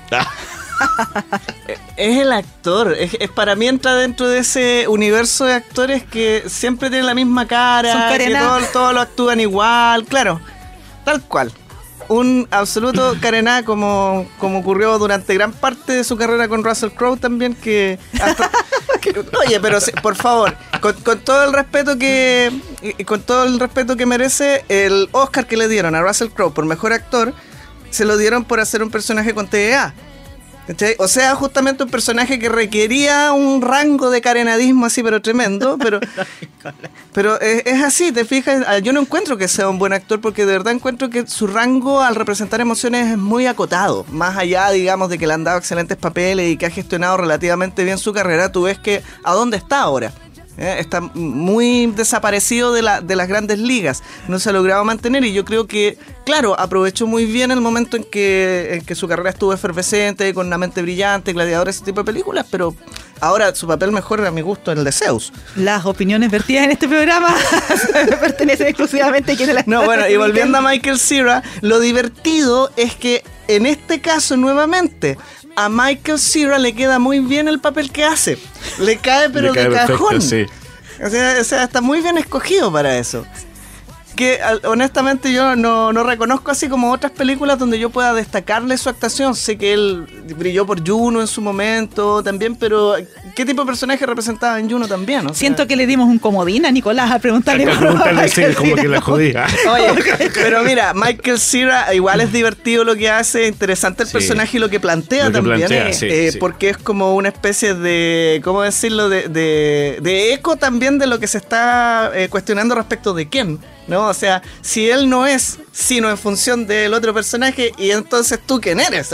[1.97, 2.95] Es el actor.
[2.97, 7.13] Es, es- para mí entra dentro de ese universo de actores que siempre tienen la
[7.13, 10.05] misma cara, que todos, todos lo actúan igual.
[10.05, 10.39] Claro,
[11.03, 11.51] tal cual.
[12.09, 17.17] Un absoluto carená como, como ocurrió durante gran parte de su carrera con Russell Crowe
[17.17, 17.97] también que...
[18.21, 18.49] hasta-
[19.01, 22.51] que- oye, pero sí, por favor, con, con todo el respeto que
[23.05, 26.65] con todo el respeto que merece el Oscar que le dieron a Russell Crowe por
[26.65, 27.31] mejor actor,
[27.91, 29.93] se lo dieron por hacer un personaje con TDA.
[30.69, 30.95] ¿Cachai?
[30.99, 35.79] O sea, justamente un personaje que requería un rango de carenadismo así, pero tremendo.
[35.79, 35.99] Pero,
[37.11, 38.63] pero es, es así, te fijas.
[38.67, 41.47] Ah, Yo no encuentro que sea un buen actor porque de verdad encuentro que su
[41.47, 44.05] rango al representar emociones es muy acotado.
[44.11, 47.83] Más allá, digamos, de que le han dado excelentes papeles y que ha gestionado relativamente
[47.83, 50.13] bien su carrera, tú ves que a dónde está ahora.
[50.59, 50.77] ¿Eh?
[50.79, 54.03] Está muy desaparecido de, la, de las grandes ligas.
[54.27, 57.97] No se ha logrado mantener y yo creo que, claro, aprovechó muy bien el momento
[57.97, 62.01] en que, en que su carrera estuvo efervescente, con una mente brillante, gladiador, ese tipo
[62.01, 62.75] de películas, pero
[63.21, 65.31] ahora su papel mejor a mi gusto es el de Zeus.
[65.55, 67.35] Las opiniones vertidas en este programa
[68.21, 72.95] pertenecen exclusivamente a quienes las No, bueno, y volviendo a Michael Cera, lo divertido es
[72.95, 75.17] que en este caso nuevamente
[75.65, 78.37] a Michael Cera le queda muy bien el papel que hace.
[78.79, 80.21] Le cae pero Le cae de perfecto, cajón.
[80.21, 80.45] sí.
[81.03, 83.25] O sea, o sea, está muy bien escogido para eso.
[84.15, 88.89] Que honestamente yo no, no reconozco así como otras películas donde yo pueda destacarle su
[88.89, 89.33] actuación.
[89.33, 90.05] Sé que él
[90.37, 92.95] brilló por Juno en su momento también, pero
[93.39, 95.21] ¿qué tipo de personaje representaba en Juno también?
[95.21, 98.41] O sea, Siento que le dimos un comodín a Nicolás a preguntarle por preguntarle sí,
[98.57, 99.47] como que la jodía.
[99.71, 104.13] Oye, pero mira, Michael Cera igual es divertido lo que hace, interesante el Sí.
[104.13, 105.57] personaje y lo que plantea Lo que también.
[105.69, 106.37] plantea, eh, sí, eh, sí.
[106.37, 109.07] Porque es como una especie de, ¿cómo decirlo?
[109.07, 113.57] De, de, de eco también de lo que se está eh, cuestionando respecto de quién.
[113.87, 114.07] ¿No?
[114.07, 118.61] O sea, si él no es, sino en función del otro personaje, y entonces tú
[118.61, 119.09] quién eres.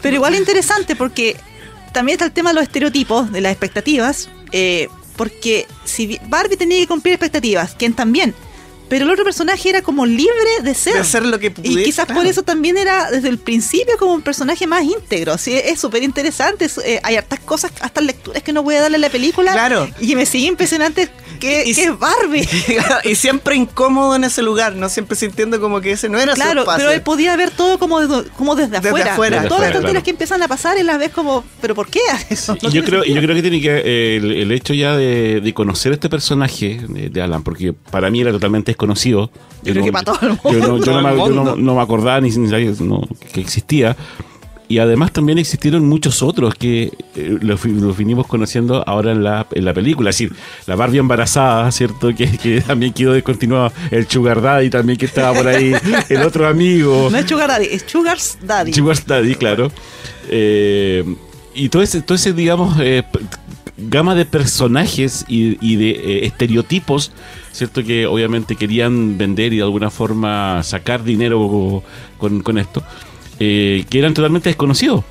[0.00, 1.36] Pero igual interesante porque
[1.94, 4.28] también está el tema de los estereotipos, de las expectativas.
[4.52, 8.34] eh, porque si bi- Barbie tenía que cumplir expectativas, Ken también.
[8.88, 10.94] Pero el otro personaje era como libre de ser.
[10.96, 14.12] De ser lo que Y pudiera, quizás por eso también era desde el principio como
[14.12, 15.38] un personaje más íntegro.
[15.38, 16.66] Sí, es súper interesante.
[16.66, 19.52] es- eh, hay hartas cosas, hasta lecturas que no voy a darle a la película.
[19.52, 19.88] Claro.
[20.00, 22.48] Y me sigue impresionante que, Y- que es Barbie.
[23.04, 26.40] y siempre incómodo en ese lugar, no siempre sintiendo como que ese no era su
[26.42, 29.12] Claro, pero él podía ver todo como, desde- como desde Desde afuera.
[29.12, 30.04] afuera, Todas claro, las tonterías claro.
[30.04, 32.56] que empiezan a pasar y las ves como, ¿pero por qué hace eso?
[32.60, 35.54] Y yo creo, yo creo que tiene que eh, el, el hecho ya de, de
[35.54, 39.30] conocer este personaje de, de Alan, porque para mí era totalmente desconocido.
[39.62, 40.52] Yo creo que para todo el mundo.
[40.52, 43.02] Yo no, yo no el me, yo no- no me acordaba ni, ni sabía no,
[43.32, 43.96] que existía.
[44.66, 49.22] Y además también existieron muchos otros que eh, lo, fi- lo vinimos conociendo ahora en
[49.22, 50.08] la, en la película.
[50.08, 50.34] Es decir,
[50.66, 52.14] la Barbie embarazada, ¿cierto?
[52.14, 53.72] Que, que también quedó descontinuado.
[53.90, 55.74] El Sugar Daddy también que estaba por ahí.
[56.08, 57.08] El otro amigo.
[57.10, 58.72] No es Sugar Daddy, es Sugar's Daddy.
[58.72, 59.70] Sugar Daddy, claro.
[60.30, 61.04] Eh,
[61.54, 63.04] y todo ese, todo ese digamos, eh,
[63.76, 67.12] gama de personajes y, y de eh, estereotipos,
[67.52, 67.84] ¿cierto?
[67.84, 71.82] Que obviamente querían vender y de alguna forma sacar dinero
[72.18, 72.82] con, con esto,
[73.40, 75.04] eh, que eran totalmente desconocidos.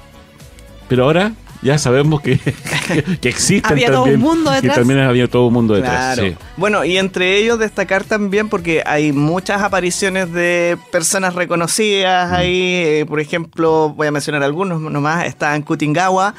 [0.88, 1.32] Pero ahora
[1.62, 2.38] ya sabemos que,
[3.22, 4.78] que existen Había todo un mundo que detrás.
[4.80, 6.16] también había todo un mundo detrás.
[6.16, 6.30] Claro.
[6.32, 6.36] sí.
[6.58, 12.36] Bueno, y entre ellos destacar también porque hay muchas apariciones de personas reconocidas Mm.
[12.36, 12.84] ahí.
[12.86, 15.26] eh, por ejemplo, voy a mencionar algunos nomás.
[15.26, 16.36] Está en Kutingawa.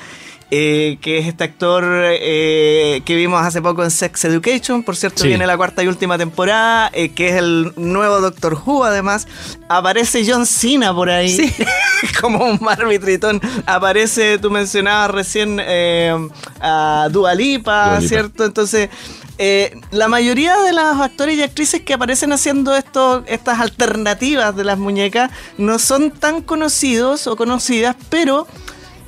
[0.56, 5.22] Eh, que es este actor eh, que vimos hace poco en Sex Education, por cierto
[5.22, 5.28] Sí.
[5.28, 9.26] viene la cuarta y última temporada, eh, que es el nuevo Doctor Who además,
[9.68, 11.52] aparece John Cena por ahí, Sí.
[12.20, 16.16] como un Barbie Tritón, aparece, tú mencionabas recién eh,
[16.60, 18.08] a Dua Lipa, Dua Lipa.
[18.08, 18.44] ¿cierto?
[18.44, 18.90] Entonces,
[19.38, 24.62] eh, la mayoría de los actores y actrices que aparecen haciendo esto, estas alternativas de
[24.62, 28.46] las muñecas no son tan conocidos o conocidas, pero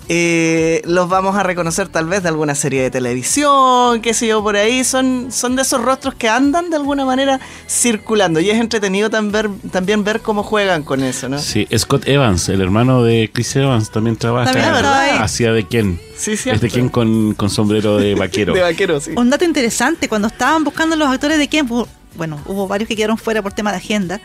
[0.08, 4.42] eh, los vamos a reconocer tal vez de alguna serie de televisión, qué sé yo,
[4.42, 4.84] por ahí.
[4.84, 9.30] Son, son de esos rostros que andan de alguna manera circulando y es entretenido tam-
[9.32, 11.38] ver- también ver cómo juegan con eso, ¿no?
[11.38, 15.18] Sí, Scott Evans, el hermano de Chris Evans, también trabaja También ahí.
[15.18, 16.00] hacia de Ken.
[16.16, 18.54] Sí, Es de Ken con, con sombrero de vaquero.
[18.54, 19.10] De vaquero, sí.
[19.16, 21.66] Un dato interesante, cuando estaban buscando los actores de Ken,
[22.14, 24.20] bueno, hubo varios que quedaron fuera por tema de agenda,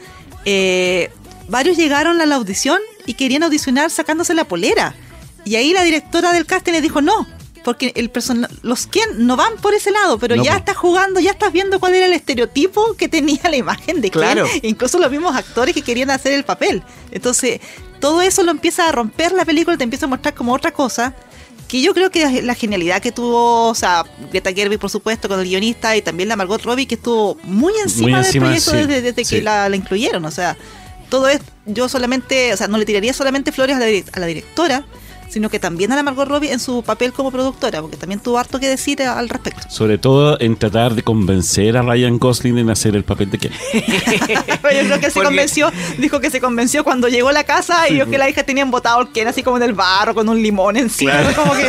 [0.45, 1.09] eh,
[1.49, 4.93] varios llegaron a la audición y querían audicionar sacándose la polera.
[5.45, 7.27] Y ahí la directora del casting les dijo, no,
[7.63, 11.19] porque el persona, los Ken no van por ese lado, pero No, ya estás jugando,
[11.19, 14.21] ya estás viendo cuál era el estereotipo que tenía la imagen de Ken.
[14.21, 14.47] Claro.
[14.61, 16.83] Incluso los mismos actores que querían hacer el papel.
[17.11, 17.59] Entonces,
[17.99, 21.15] todo eso lo empieza a romper la película, te empieza a mostrar como otra cosa.
[21.67, 25.39] Que yo creo que la genialidad que tuvo, o sea, Greta Gerwig, por supuesto, con
[25.39, 28.71] el guionista, y también la Margot Robbie, que estuvo muy encima, Muy encima, del proyecto
[28.71, 29.35] sí, desde, desde sí.
[29.35, 30.25] que la, la incluyeron.
[30.25, 30.57] O sea,
[31.07, 34.25] todo es, yo solamente, o sea, no le tiraría solamente flores a la, a la
[34.25, 34.83] directora,
[35.31, 38.37] sino que también a la Margot Robbie en su papel como productora, porque también tuvo
[38.37, 39.61] harto que decir al respecto.
[39.69, 43.51] Sobre todo en tratar de convencer a Ryan Gosling en hacer el papel de Ken.
[43.73, 43.79] Yo
[44.61, 47.93] creo que se Porque- convenció, dijo que se convenció cuando llegó a la casa y
[47.95, 50.41] vio que la hija tenía embotado el Ken así como en el barro con un
[50.41, 51.13] limón encima.
[51.35, 51.67] Como que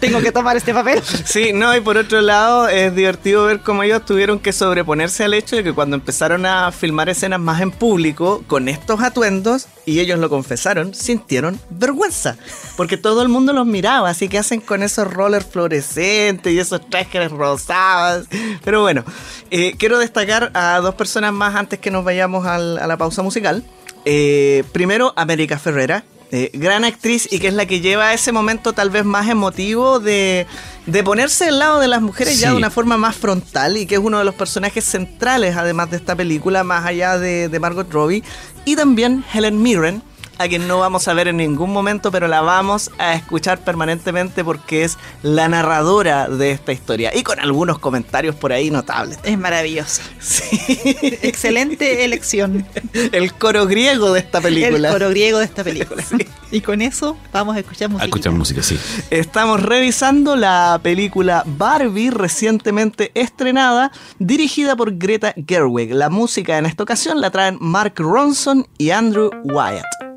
[0.00, 1.00] tengo que tomar este papel.
[1.24, 5.34] Sí, no, y por otro lado es divertido ver cómo ellos tuvieron que sobreponerse al
[5.34, 10.00] hecho de que cuando empezaron a filmar escenas más en público con estos atuendos, y
[10.00, 12.36] ellos lo confesaron, sintieron vergüenza,
[12.76, 16.88] porque todo el mundo los miraba, así que hacen con esos rollers fluorescentes y esos
[16.88, 18.26] trajes rosados.
[18.64, 19.04] Pero bueno,
[19.50, 23.22] eh, quiero destacar a dos personas más antes que nos vayamos al- a la pausa
[23.22, 23.62] musical.
[24.04, 28.72] Eh, primero, América Ferrera, eh, gran actriz y que es la que lleva ese momento
[28.72, 30.46] tal vez más emotivo de,
[30.86, 33.96] de ponerse al lado de las mujeres ya de una forma más frontal y que
[33.96, 37.92] es uno de los personajes centrales además de esta película, más allá de, de Margot
[37.92, 38.24] Robbie.
[38.64, 40.02] Y también Helen Mirren,
[40.42, 44.44] a quien no vamos a ver en ningún momento, pero la vamos a escuchar permanentemente
[44.44, 49.18] porque es la narradora de esta historia y con algunos comentarios por ahí notables.
[49.22, 50.02] Es maravillosa.
[50.20, 50.58] Sí.
[51.22, 52.66] Excelente elección.
[53.12, 54.88] El coro griego de esta película.
[54.88, 56.02] El coro griego de esta película.
[56.50, 58.04] Y con eso vamos a escuchar A música.
[58.04, 58.78] escuchar música, sí.
[59.10, 65.94] Estamos revisando la película Barbie recientemente estrenada, dirigida por Greta Gerwig.
[65.94, 70.11] La música en esta ocasión la traen Mark Ronson y Andrew Wyatt.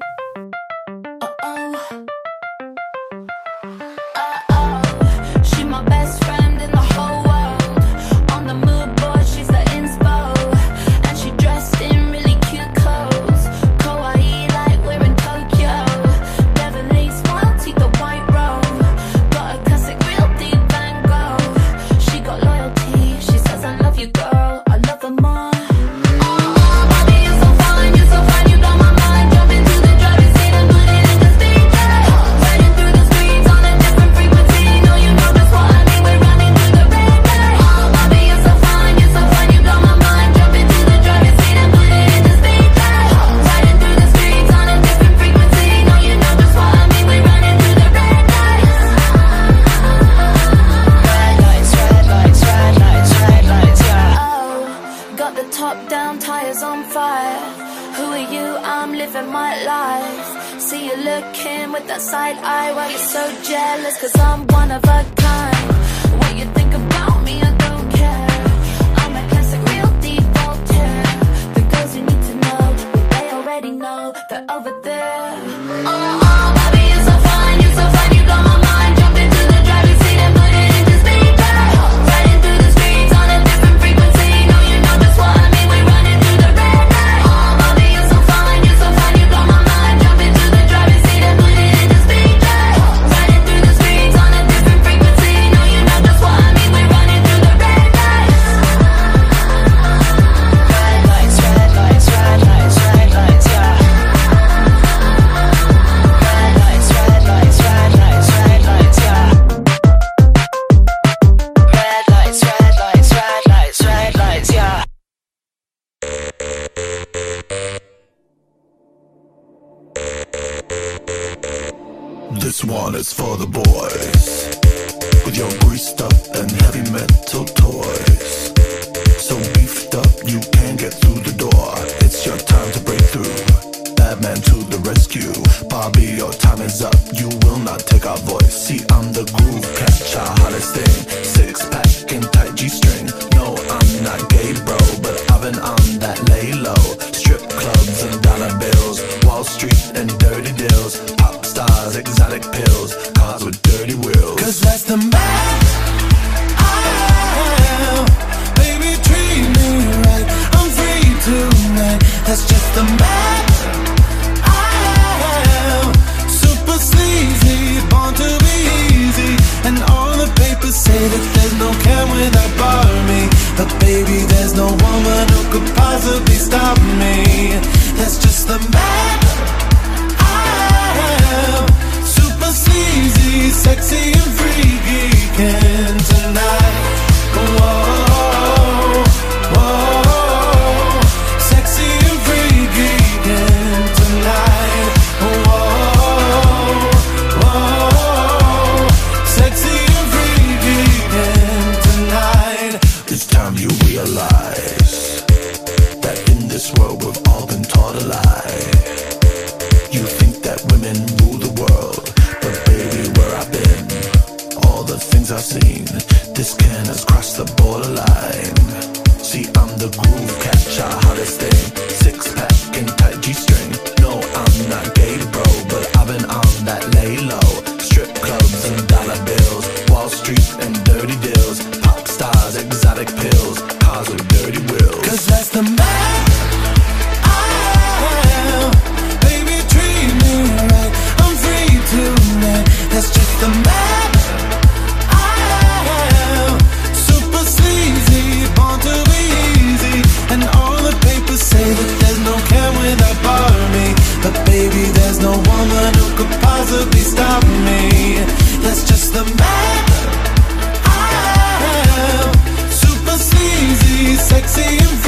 [264.18, 265.05] Sexy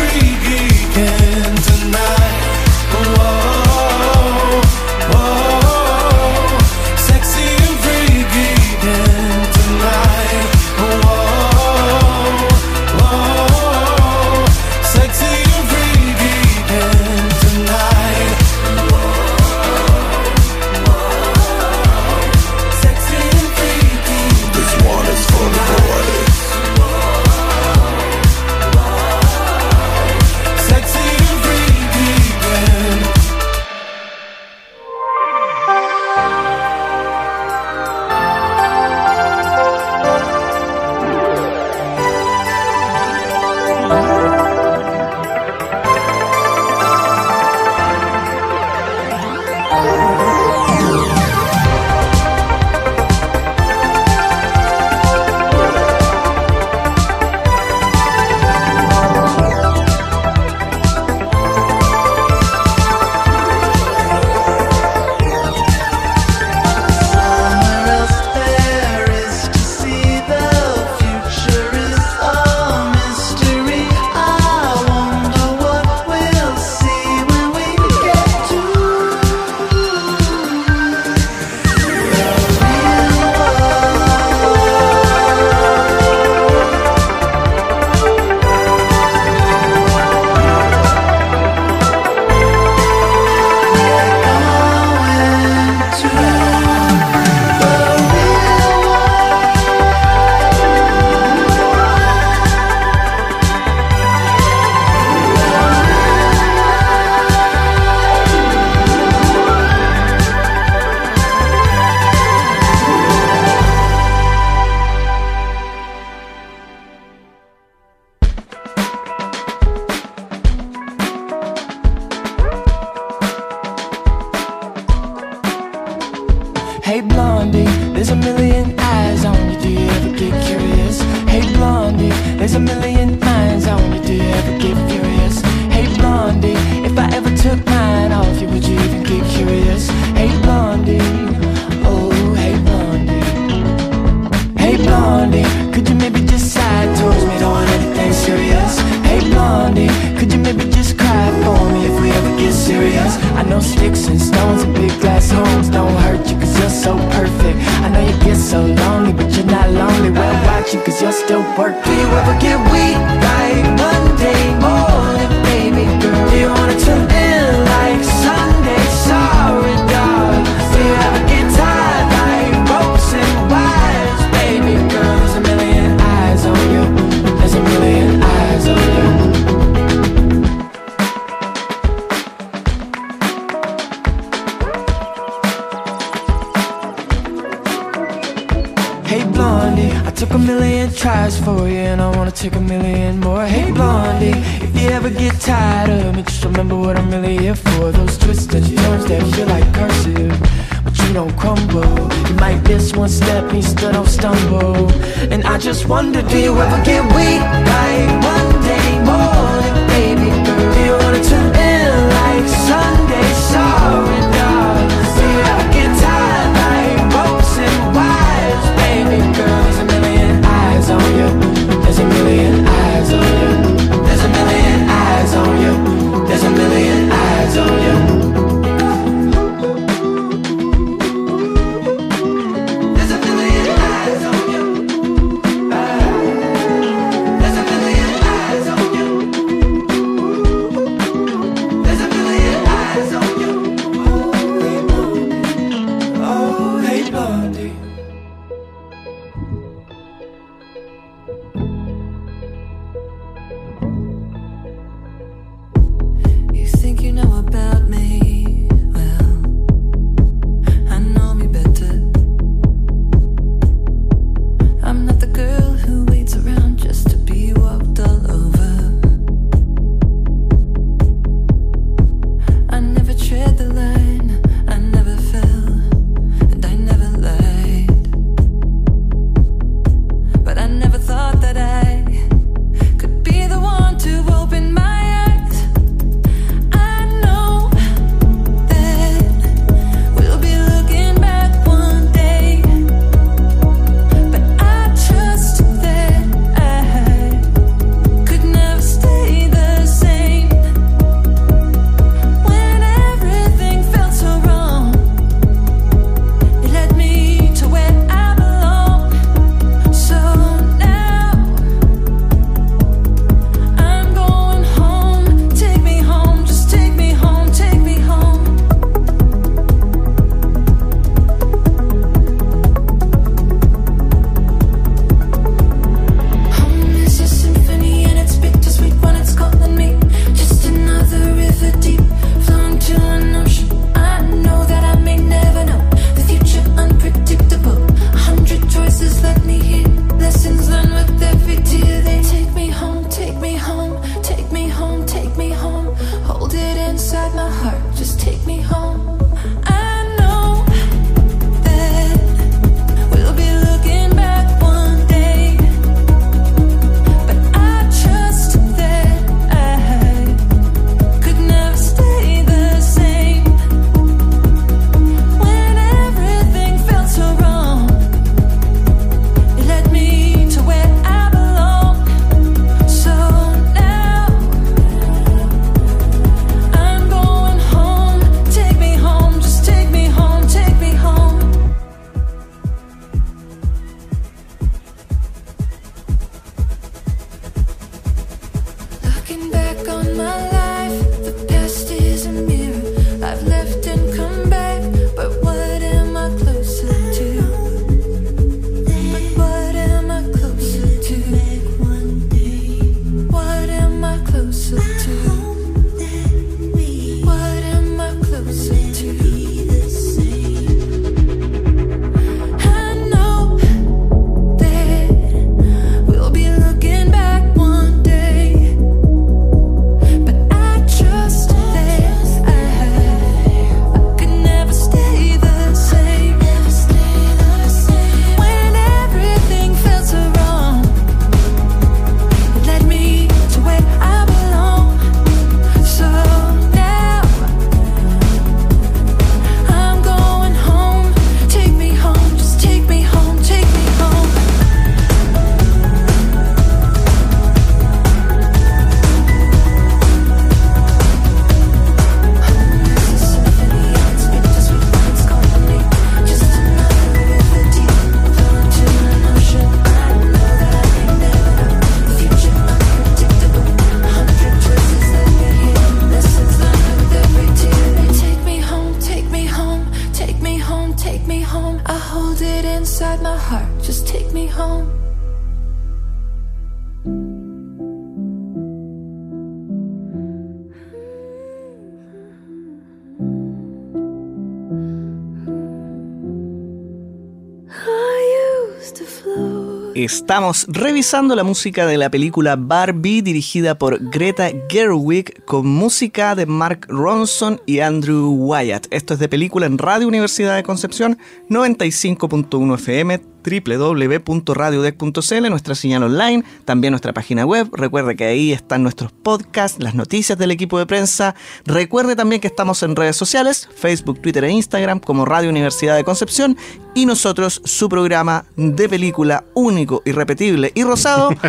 [490.07, 496.45] Estamos revisando la música de la película Barbie dirigida por Greta Gerwig con música de
[496.45, 498.87] Mark Ronson y Andrew Wyatt.
[498.89, 501.17] Esto es de película en Radio Universidad de Concepción
[501.49, 507.69] 95.1 FM www.radiodec.cl, nuestra señal online, también nuestra página web.
[507.71, 511.35] Recuerde que ahí están nuestros podcasts, las noticias del equipo de prensa.
[511.65, 516.03] Recuerde también que estamos en redes sociales, Facebook, Twitter e Instagram como Radio Universidad de
[516.03, 516.57] Concepción
[516.93, 521.29] y nosotros su programa de película único, irrepetible y rosado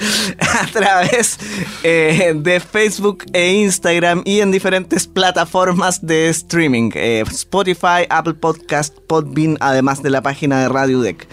[0.40, 1.38] a través
[1.82, 8.96] eh, de Facebook e Instagram y en diferentes plataformas de streaming, eh, Spotify, Apple Podcast,
[9.06, 11.26] Podbean, además de la página de Radio Deck.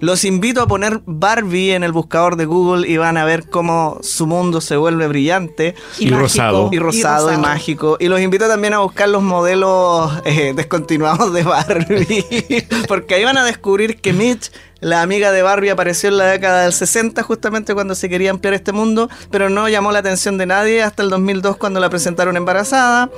[0.00, 3.98] Los invito a poner Barbie en el buscador de Google y van a ver cómo
[4.02, 6.18] su mundo se vuelve brillante Y mágico.
[6.20, 6.68] rosado.
[6.72, 7.38] y rosado y, rosado.
[7.40, 7.96] mágico.
[8.00, 13.38] Y los invito también a buscar los modelos eh, descontinuados de Barbie, porque ahí van
[13.38, 14.50] a descubrir que Mitch,
[14.84, 18.54] la amiga de Barbie, apareció en la década del 60, justamente cuando se quería ampliar
[18.54, 22.36] este mundo, pero no llamó la atención de nadie hasta el 2002 cuando la presentaron
[22.36, 23.10] embarazada.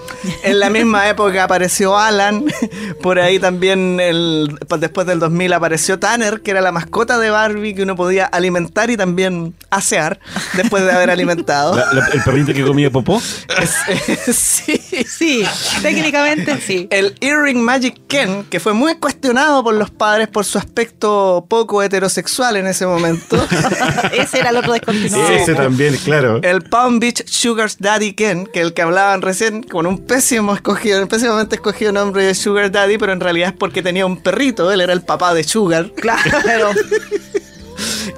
[0.44, 2.44] En la misma época apareció Alan,
[3.02, 7.30] por ahí también el, pues después del 2000 apareció Tanner, que era la mascota de
[7.30, 10.20] Barbie que uno podía alimentar y también asear
[10.54, 11.74] después de haber alimentado.
[11.76, 13.20] La- la- el perrito que comía popó.
[13.60, 14.80] Es- sí.
[15.06, 15.44] Sí,
[15.82, 16.86] técnicamente sí.
[16.90, 21.82] El Earring Magic Ken, que fue muy cuestionado por los padres por su aspecto poco
[21.82, 23.36] heterosexual en ese momento.
[24.12, 25.32] Ese era el otro descontinuado.
[25.32, 26.38] Ese también, claro.
[26.42, 31.00] El Palm Beach Sugar's Daddy Ken, que el que hablaban recién, con un pésimo escogido,
[31.00, 34.70] un pésimamente escogido nombre de Sugar Daddy, pero en realidad es porque tenía un perrito,
[34.70, 35.90] él era el papá de Sugar.
[35.92, 36.72] Claro.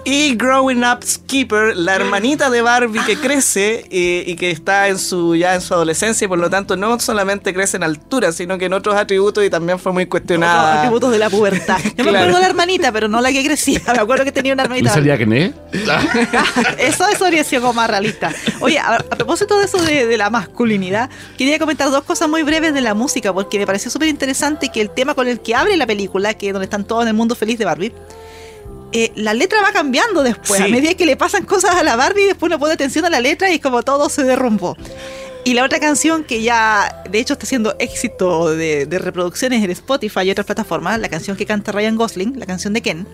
[0.04, 4.98] Y Growing Up Skipper, la hermanita de Barbie que crece eh, y que está en
[4.98, 8.56] su ya en su adolescencia y por lo tanto no solamente crece en altura, sino
[8.58, 10.78] que en otros atributos y también fue muy cuestionada.
[10.80, 11.78] atributos de la pubertad.
[11.96, 12.18] Yo me Claro.
[12.18, 13.80] acuerdo de la hermanita, pero no la que crecía.
[13.92, 14.94] Me acuerdo que tenía una ¿No hermanita.
[14.94, 15.52] salía Kené?
[16.78, 18.32] Eso, habría sido como más realista.
[18.60, 22.42] Oye, a, a propósito de eso de, de la masculinidad, quería comentar dos cosas muy
[22.42, 25.54] breves de la música, porque me pareció súper interesante que el tema con el que
[25.54, 27.92] abre la película, que es donde están todos en el mundo feliz de Barbie,
[28.92, 30.58] eh, la letra va cambiando después.
[30.58, 30.62] Sí.
[30.64, 33.20] A medida que le pasan cosas a la Barbie, después uno pone atención a la
[33.20, 34.76] letra y es como todo se derrumbó.
[35.44, 39.70] Y la otra canción que ya, de hecho, está haciendo éxito de, de reproducciones en
[39.70, 43.06] Spotify y otras plataformas, la canción que canta Ryan Gosling, la canción de Ken,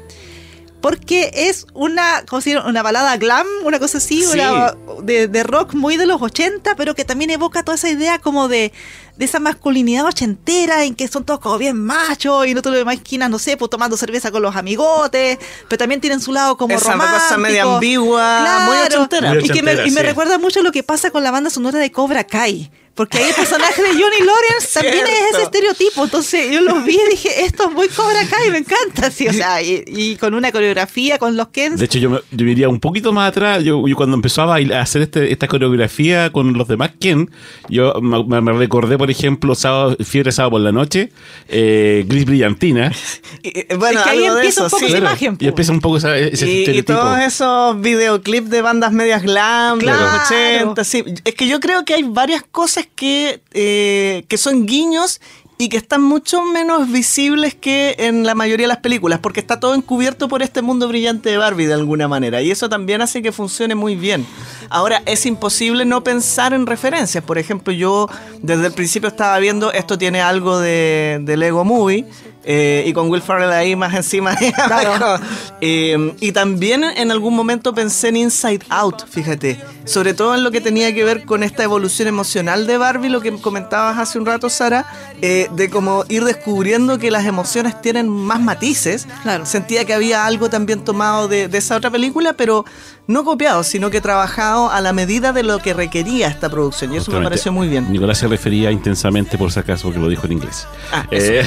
[0.84, 2.68] porque es una, ¿cómo se llama?
[2.68, 4.34] Una balada glam, una cosa así, Sí.
[4.38, 8.18] una de, de rock muy de los 80, pero que también evoca toda esa idea
[8.18, 8.70] como de,
[9.16, 12.78] de esa masculinidad ochentera en que son todos como bien machos y no te lo
[12.78, 15.38] imaginas, no sé, pues tomando cerveza con los amigotes,
[15.70, 17.18] pero también tienen su lado como Esa romántico.
[17.18, 19.32] cosa media ambigua, muy ochentera.
[19.32, 21.48] Muy Y, que me, ochentera, y me recuerda mucho lo que pasa con la banda
[21.48, 22.70] sonora de Cobra Kai.
[22.94, 26.04] Porque ahí el personaje de Johnny Lawrence también es ese estereotipo.
[26.04, 29.10] Entonces yo los vi y dije, esto es muy Cobra Kai, me encanta.
[29.10, 31.80] Sí, o sea, y, y con una coreografía, con los Kens.
[31.80, 33.64] De hecho, yo, me, yo iría un poquito más atrás.
[33.64, 37.30] Yo, yo cuando empezó a, bailar, a hacer este- esta coreografía con los demás, ¿quién?
[37.68, 41.10] Yo me, me recordé, por ejemplo, sábado, Fiebre Sábado por la Noche,
[41.48, 42.92] eh, Gris Brillantina.
[43.42, 44.84] Y, bueno, Es que ahí empieza un poco sí.
[44.86, 48.62] esa Claro, imagen, y empieza un poco esa- ese Y, y todos esos videoclips de
[48.62, 50.24] bandas medias glam de los Claro.
[50.70, 51.04] 80, sí.
[51.24, 55.20] Es que yo creo que hay varias cosas que, eh, que son guiños
[55.56, 59.60] y que están mucho menos visibles que en la mayoría de las películas, porque está
[59.60, 63.22] todo encubierto por este mundo brillante de Barbie de alguna manera, y eso también hace
[63.22, 64.26] que funcione muy bien.
[64.70, 67.22] Ahora, es imposible no pensar en referencias.
[67.24, 68.08] Por ejemplo, yo
[68.42, 72.06] desde el principio estaba viendo, esto tiene algo de, de Lego Movie,
[72.46, 74.36] eh, y con Will Ferrell ahí más encima.
[74.66, 75.20] Claro.
[75.60, 79.60] Eh, y también en algún momento pensé en Inside Out, fíjate.
[79.84, 83.20] Sobre todo en lo que tenía que ver con esta evolución emocional de Barbie, lo
[83.20, 84.86] que comentabas hace un rato, Sara,
[85.22, 89.06] eh, de como ir descubriendo que las emociones tienen más matices.
[89.22, 89.46] Claro.
[89.46, 92.64] Sentía que había algo también tomado de, de esa otra película, pero
[93.06, 96.92] no copiado, sino que trabajado a la medida de lo que requería esta producción.
[96.94, 97.92] Y eso me pareció muy bien.
[97.92, 100.66] Nicolás se refería intensamente, por si acaso, porque lo dijo en inglés.
[100.92, 101.44] Ah, Eh,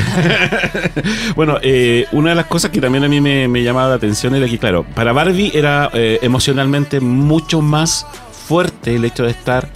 [1.35, 4.35] bueno, eh, una de las cosas que también a mí me, me llamaba la atención
[4.35, 8.05] era que, claro, para Barbie era eh, emocionalmente mucho más
[8.47, 9.69] fuerte el hecho de estar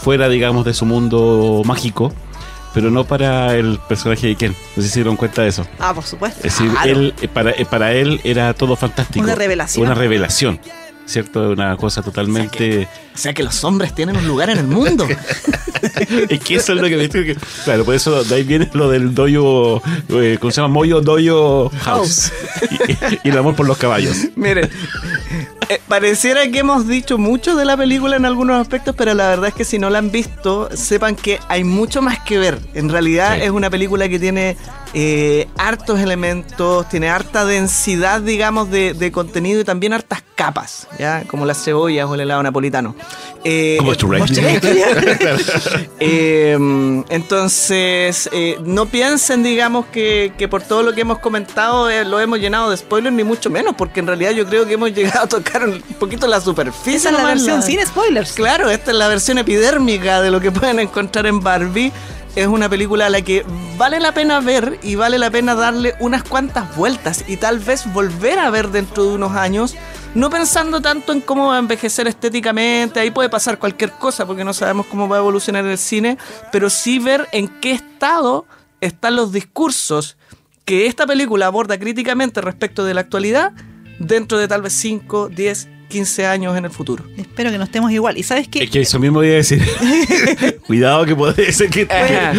[0.00, 2.12] fuera, digamos, de su mundo mágico,
[2.74, 4.52] pero no para el personaje de Ken.
[4.76, 5.66] No sé si se dieron cuenta de eso.
[5.78, 6.38] Ah, por supuesto.
[6.38, 6.90] Es decir, Claro.
[6.90, 9.24] él, eh, para, eh, para él era todo fantástico.
[9.24, 9.86] Una revelación.
[9.86, 10.60] Una revelación,
[11.08, 11.50] ¿cierto?
[11.50, 12.86] Una cosa totalmente...
[13.14, 15.06] O sea que los hombres tienen un lugar en el mundo.
[16.28, 18.68] Es que eso es lo que me digo que- Claro, por eso de ahí viene
[18.72, 20.74] lo del doyo, eh, ¿cómo se llama?
[20.74, 22.32] Moyo Doyo House.
[23.22, 24.16] Y, y el amor por los caballos.
[24.34, 24.68] Miren,
[25.68, 29.48] eh, pareciera que hemos dicho mucho de la película en algunos aspectos, pero la verdad
[29.48, 32.58] es que si no la han visto, sepan que hay mucho más que ver.
[32.74, 33.42] En realidad Sí.
[33.42, 34.56] es una película que tiene
[34.94, 41.24] eh, hartos elementos, tiene harta densidad, digamos, de, de contenido y también hartas capas, ¿ya?
[41.26, 42.94] Como las cebollas o el helado napolitano.
[43.44, 44.28] Eh, Como Shrek.
[46.00, 46.58] eh,
[47.08, 52.20] entonces, eh, no piensen, digamos, que, que por todo lo que hemos comentado eh, lo
[52.20, 55.24] hemos llenado de spoilers, ni mucho menos, porque en realidad yo creo que hemos llegado
[55.24, 56.96] a tocar un poquito la superficie.
[56.96, 58.32] Esa es la versión sin spoilers.
[58.32, 61.92] Claro, esta es la versión epidérmica de lo que pueden encontrar en Barbie.
[62.38, 63.44] Es una película a la que
[63.76, 67.92] vale la pena ver y vale la pena darle unas cuantas vueltas y tal vez
[67.92, 69.74] volver a ver dentro de unos años,
[70.14, 74.44] no pensando tanto en cómo va a envejecer estéticamente, ahí puede pasar cualquier cosa porque
[74.44, 76.16] no sabemos cómo va a evolucionar el cine,
[76.52, 78.46] pero sí ver en qué estado
[78.80, 80.16] están los discursos
[80.64, 83.52] que esta película aborda críticamente respecto de la actualidad
[83.98, 87.04] dentro de tal vez 5, 10, 15 años en el futuro.
[87.16, 88.16] Espero que no estemos igual.
[88.18, 88.64] ¿Y sabes qué?
[88.64, 89.62] Es que eso mismo voy a decir.
[90.66, 91.84] Cuidado que puede ser que,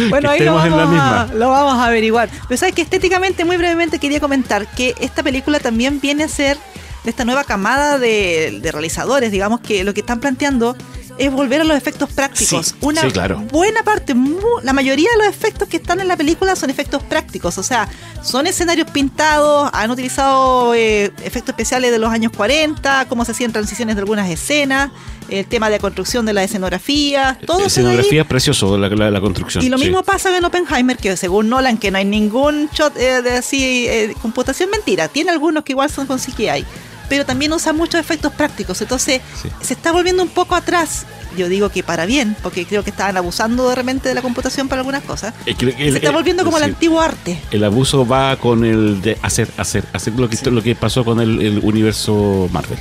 [0.08, 1.22] Bueno, ahí lo estemos en la vamos, misma.
[1.22, 2.28] a, lo vamos a averiguar.
[2.48, 6.56] Pero sabes que estéticamente, muy brevemente, quería comentar que esta película también viene a ser
[7.04, 10.76] de esta nueva camada de, de realizadores, digamos, que lo que están planteando
[11.20, 12.68] es volver a los efectos prácticos.
[12.68, 13.40] Sí, Una sí, claro.
[13.52, 14.14] buena parte,
[14.62, 17.88] la mayoría de los efectos que están en la película son efectos prácticos, o sea,
[18.22, 23.52] son escenarios pintados, han utilizado eh, efectos especiales de los años 40, cómo se hacían
[23.52, 24.92] transiciones de algunas escenas,
[25.28, 29.20] el tema de la construcción de la escenografía, todo Escenografía es precioso, la, la, la
[29.20, 29.62] construcción.
[29.62, 29.84] y lo sí.
[29.84, 33.86] mismo pasa en Oppenheimer, que según Nolan, que no hay ningún shot eh, de así,
[33.88, 35.08] eh, computación mentira.
[35.08, 36.64] Tiene algunos que igual son con CGI,
[37.10, 38.80] pero también usa muchos efectos prácticos.
[38.80, 39.48] Entonces, Sí.
[39.60, 41.04] se está volviendo un poco atrás.
[41.36, 44.68] Yo digo que para bien, porque creo que estaban abusando de repente de la computación
[44.68, 45.34] para algunas cosas.
[45.46, 46.70] Es que el- se está el- volviendo como el sí.
[46.70, 47.38] antiguo arte.
[47.50, 51.20] El abuso va con el de hacer, hacer, hacer lo que, lo que pasó con
[51.20, 52.78] el, el universo Marvel.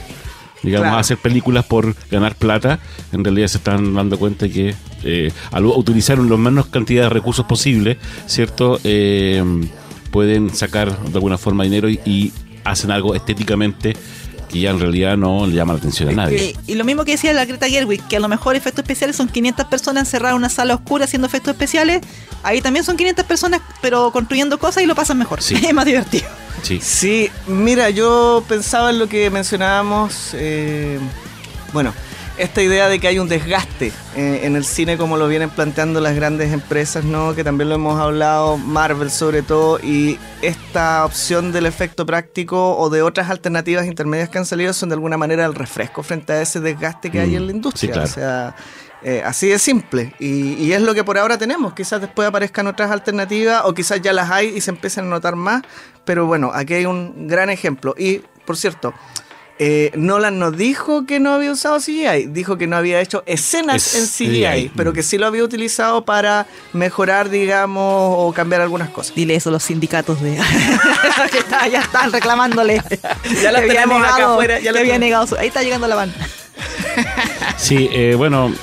[0.63, 0.97] Digamos, Claro.
[0.99, 2.79] hacer películas por ganar plata,
[3.13, 7.45] en realidad se están dando cuenta que eh, al utilizar la menos cantidad de recursos
[7.45, 8.79] posible, ¿cierto?
[8.83, 9.41] Eh,
[10.11, 12.33] pueden sacar de alguna forma dinero y, y
[12.65, 13.95] hacen algo estéticamente
[14.49, 16.55] que ya en realidad no le llama la atención a nadie.
[16.65, 19.15] Y, y lo mismo que decía la Greta Gerwig, que a lo mejor efectos especiales
[19.15, 22.01] son 500 personas encerradas en una sala oscura haciendo efectos especiales.
[22.43, 25.41] Ahí también son 500 personas, pero construyendo cosas y lo pasan mejor.
[25.41, 25.55] Sí.
[25.63, 26.27] es más divertido.
[26.63, 26.79] Sí.
[26.81, 30.31] Sí, mira, yo pensaba en lo que mencionábamos.
[30.33, 30.99] eh,
[31.71, 31.93] bueno,
[32.39, 35.99] esta idea de que hay un desgaste eh, en el cine como lo vienen planteando
[36.01, 37.35] las grandes empresas, ¿no?
[37.35, 42.89] Que también lo hemos hablado, Marvel sobre todo, y esta opción del efecto práctico o
[42.89, 46.41] de otras alternativas intermedias que han salido son de alguna manera el refresco frente a
[46.41, 47.87] ese desgaste que hay Mm, en la industria.
[47.89, 48.09] sí, claro.
[48.09, 48.55] O sea,
[49.01, 50.13] eh, así de simple.
[50.19, 51.73] Y, y es lo que por ahora tenemos.
[51.73, 55.35] Quizás después aparezcan otras alternativas o quizás ya las hay y se empiecen a notar
[55.35, 55.61] más.
[56.05, 57.95] Pero bueno, aquí hay un gran ejemplo.
[57.97, 58.93] Y, por cierto,
[59.59, 63.93] eh, Nolan no dijo que no había usado CGI, dijo que no había hecho escenas
[63.93, 64.71] Es en CGI, CGI.
[64.75, 67.83] pero que sí lo había utilizado para mejorar, digamos,
[68.17, 69.13] o cambiar algunas cosas.
[69.15, 70.37] Dile eso a los sindicatos de.
[71.31, 72.81] que está- ya están reclamándole.
[72.89, 75.87] Ya Que había tenemos acá negado- afuera, ya la había negado su- Ahí está llegando
[75.87, 76.13] la van.
[77.57, 78.53] Sí, eh, bueno,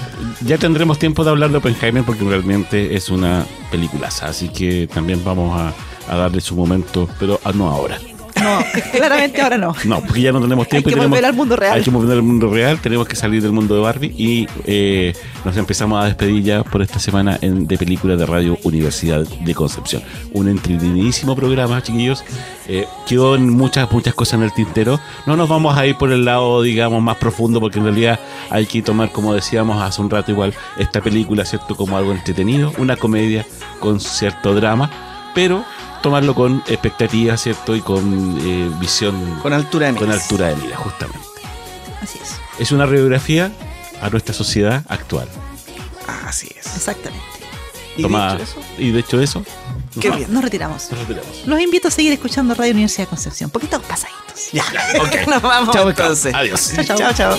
[0.40, 5.22] ya tendremos tiempo de hablar de Oppenheimer porque realmente es una peliculaza, así que también
[5.22, 5.72] vamos a,
[6.12, 7.98] a darle su momento, pero no ahora.
[8.42, 8.58] No,
[8.92, 9.74] claramente ahora no.
[9.84, 10.88] No, porque ya no tenemos tiempo.
[10.88, 11.74] Hay y que tenemos, volver al mundo real.
[11.74, 15.14] Hay que volver al mundo real, tenemos que salir del mundo de Barbie y eh,
[15.44, 19.54] nos empezamos a despedir ya por esta semana en, de películas de Radio Universidad de
[19.54, 20.02] Concepción.
[20.32, 22.24] Un entretenidísimo programa, chiquillos.
[22.68, 25.00] Eh, quedó muchas, muchas cosas en el tintero.
[25.26, 28.20] No nos vamos a ir por el lado, digamos, más profundo, porque en realidad
[28.50, 31.76] hay que tomar, como decíamos hace un rato igual, esta película, ¿cierto?
[31.76, 33.46] Como algo entretenido, una comedia
[33.80, 34.90] con cierto drama,
[35.34, 35.64] pero
[36.06, 37.74] tomarlo con expectativa, ¿cierto?
[37.74, 40.22] Y con eh, visión Con altura de con miras.
[40.22, 41.26] altura de mira, justamente.
[42.00, 42.36] Así es.
[42.60, 43.50] Es una radiografía
[44.00, 45.28] a nuestra sociedad actual.
[46.24, 46.64] Así es.
[46.76, 47.24] Exactamente.
[47.96, 48.60] ¿Y Tomada- dicho eso?
[48.78, 49.44] y de hecho eso,
[50.00, 50.32] Qué No, bien.
[50.32, 50.90] Nos retiramos.
[50.92, 51.46] nos retiramos.
[51.46, 54.52] Los invito a seguir escuchando Radio Universidad de Concepción, porque estamos pasaditos.
[54.52, 54.64] Ya,
[55.00, 55.26] ok.
[55.26, 56.32] Nos vamos Chao, entonces.
[56.34, 56.72] Adiós.
[56.74, 56.96] Chao, chao.
[56.98, 57.38] Chao, chao.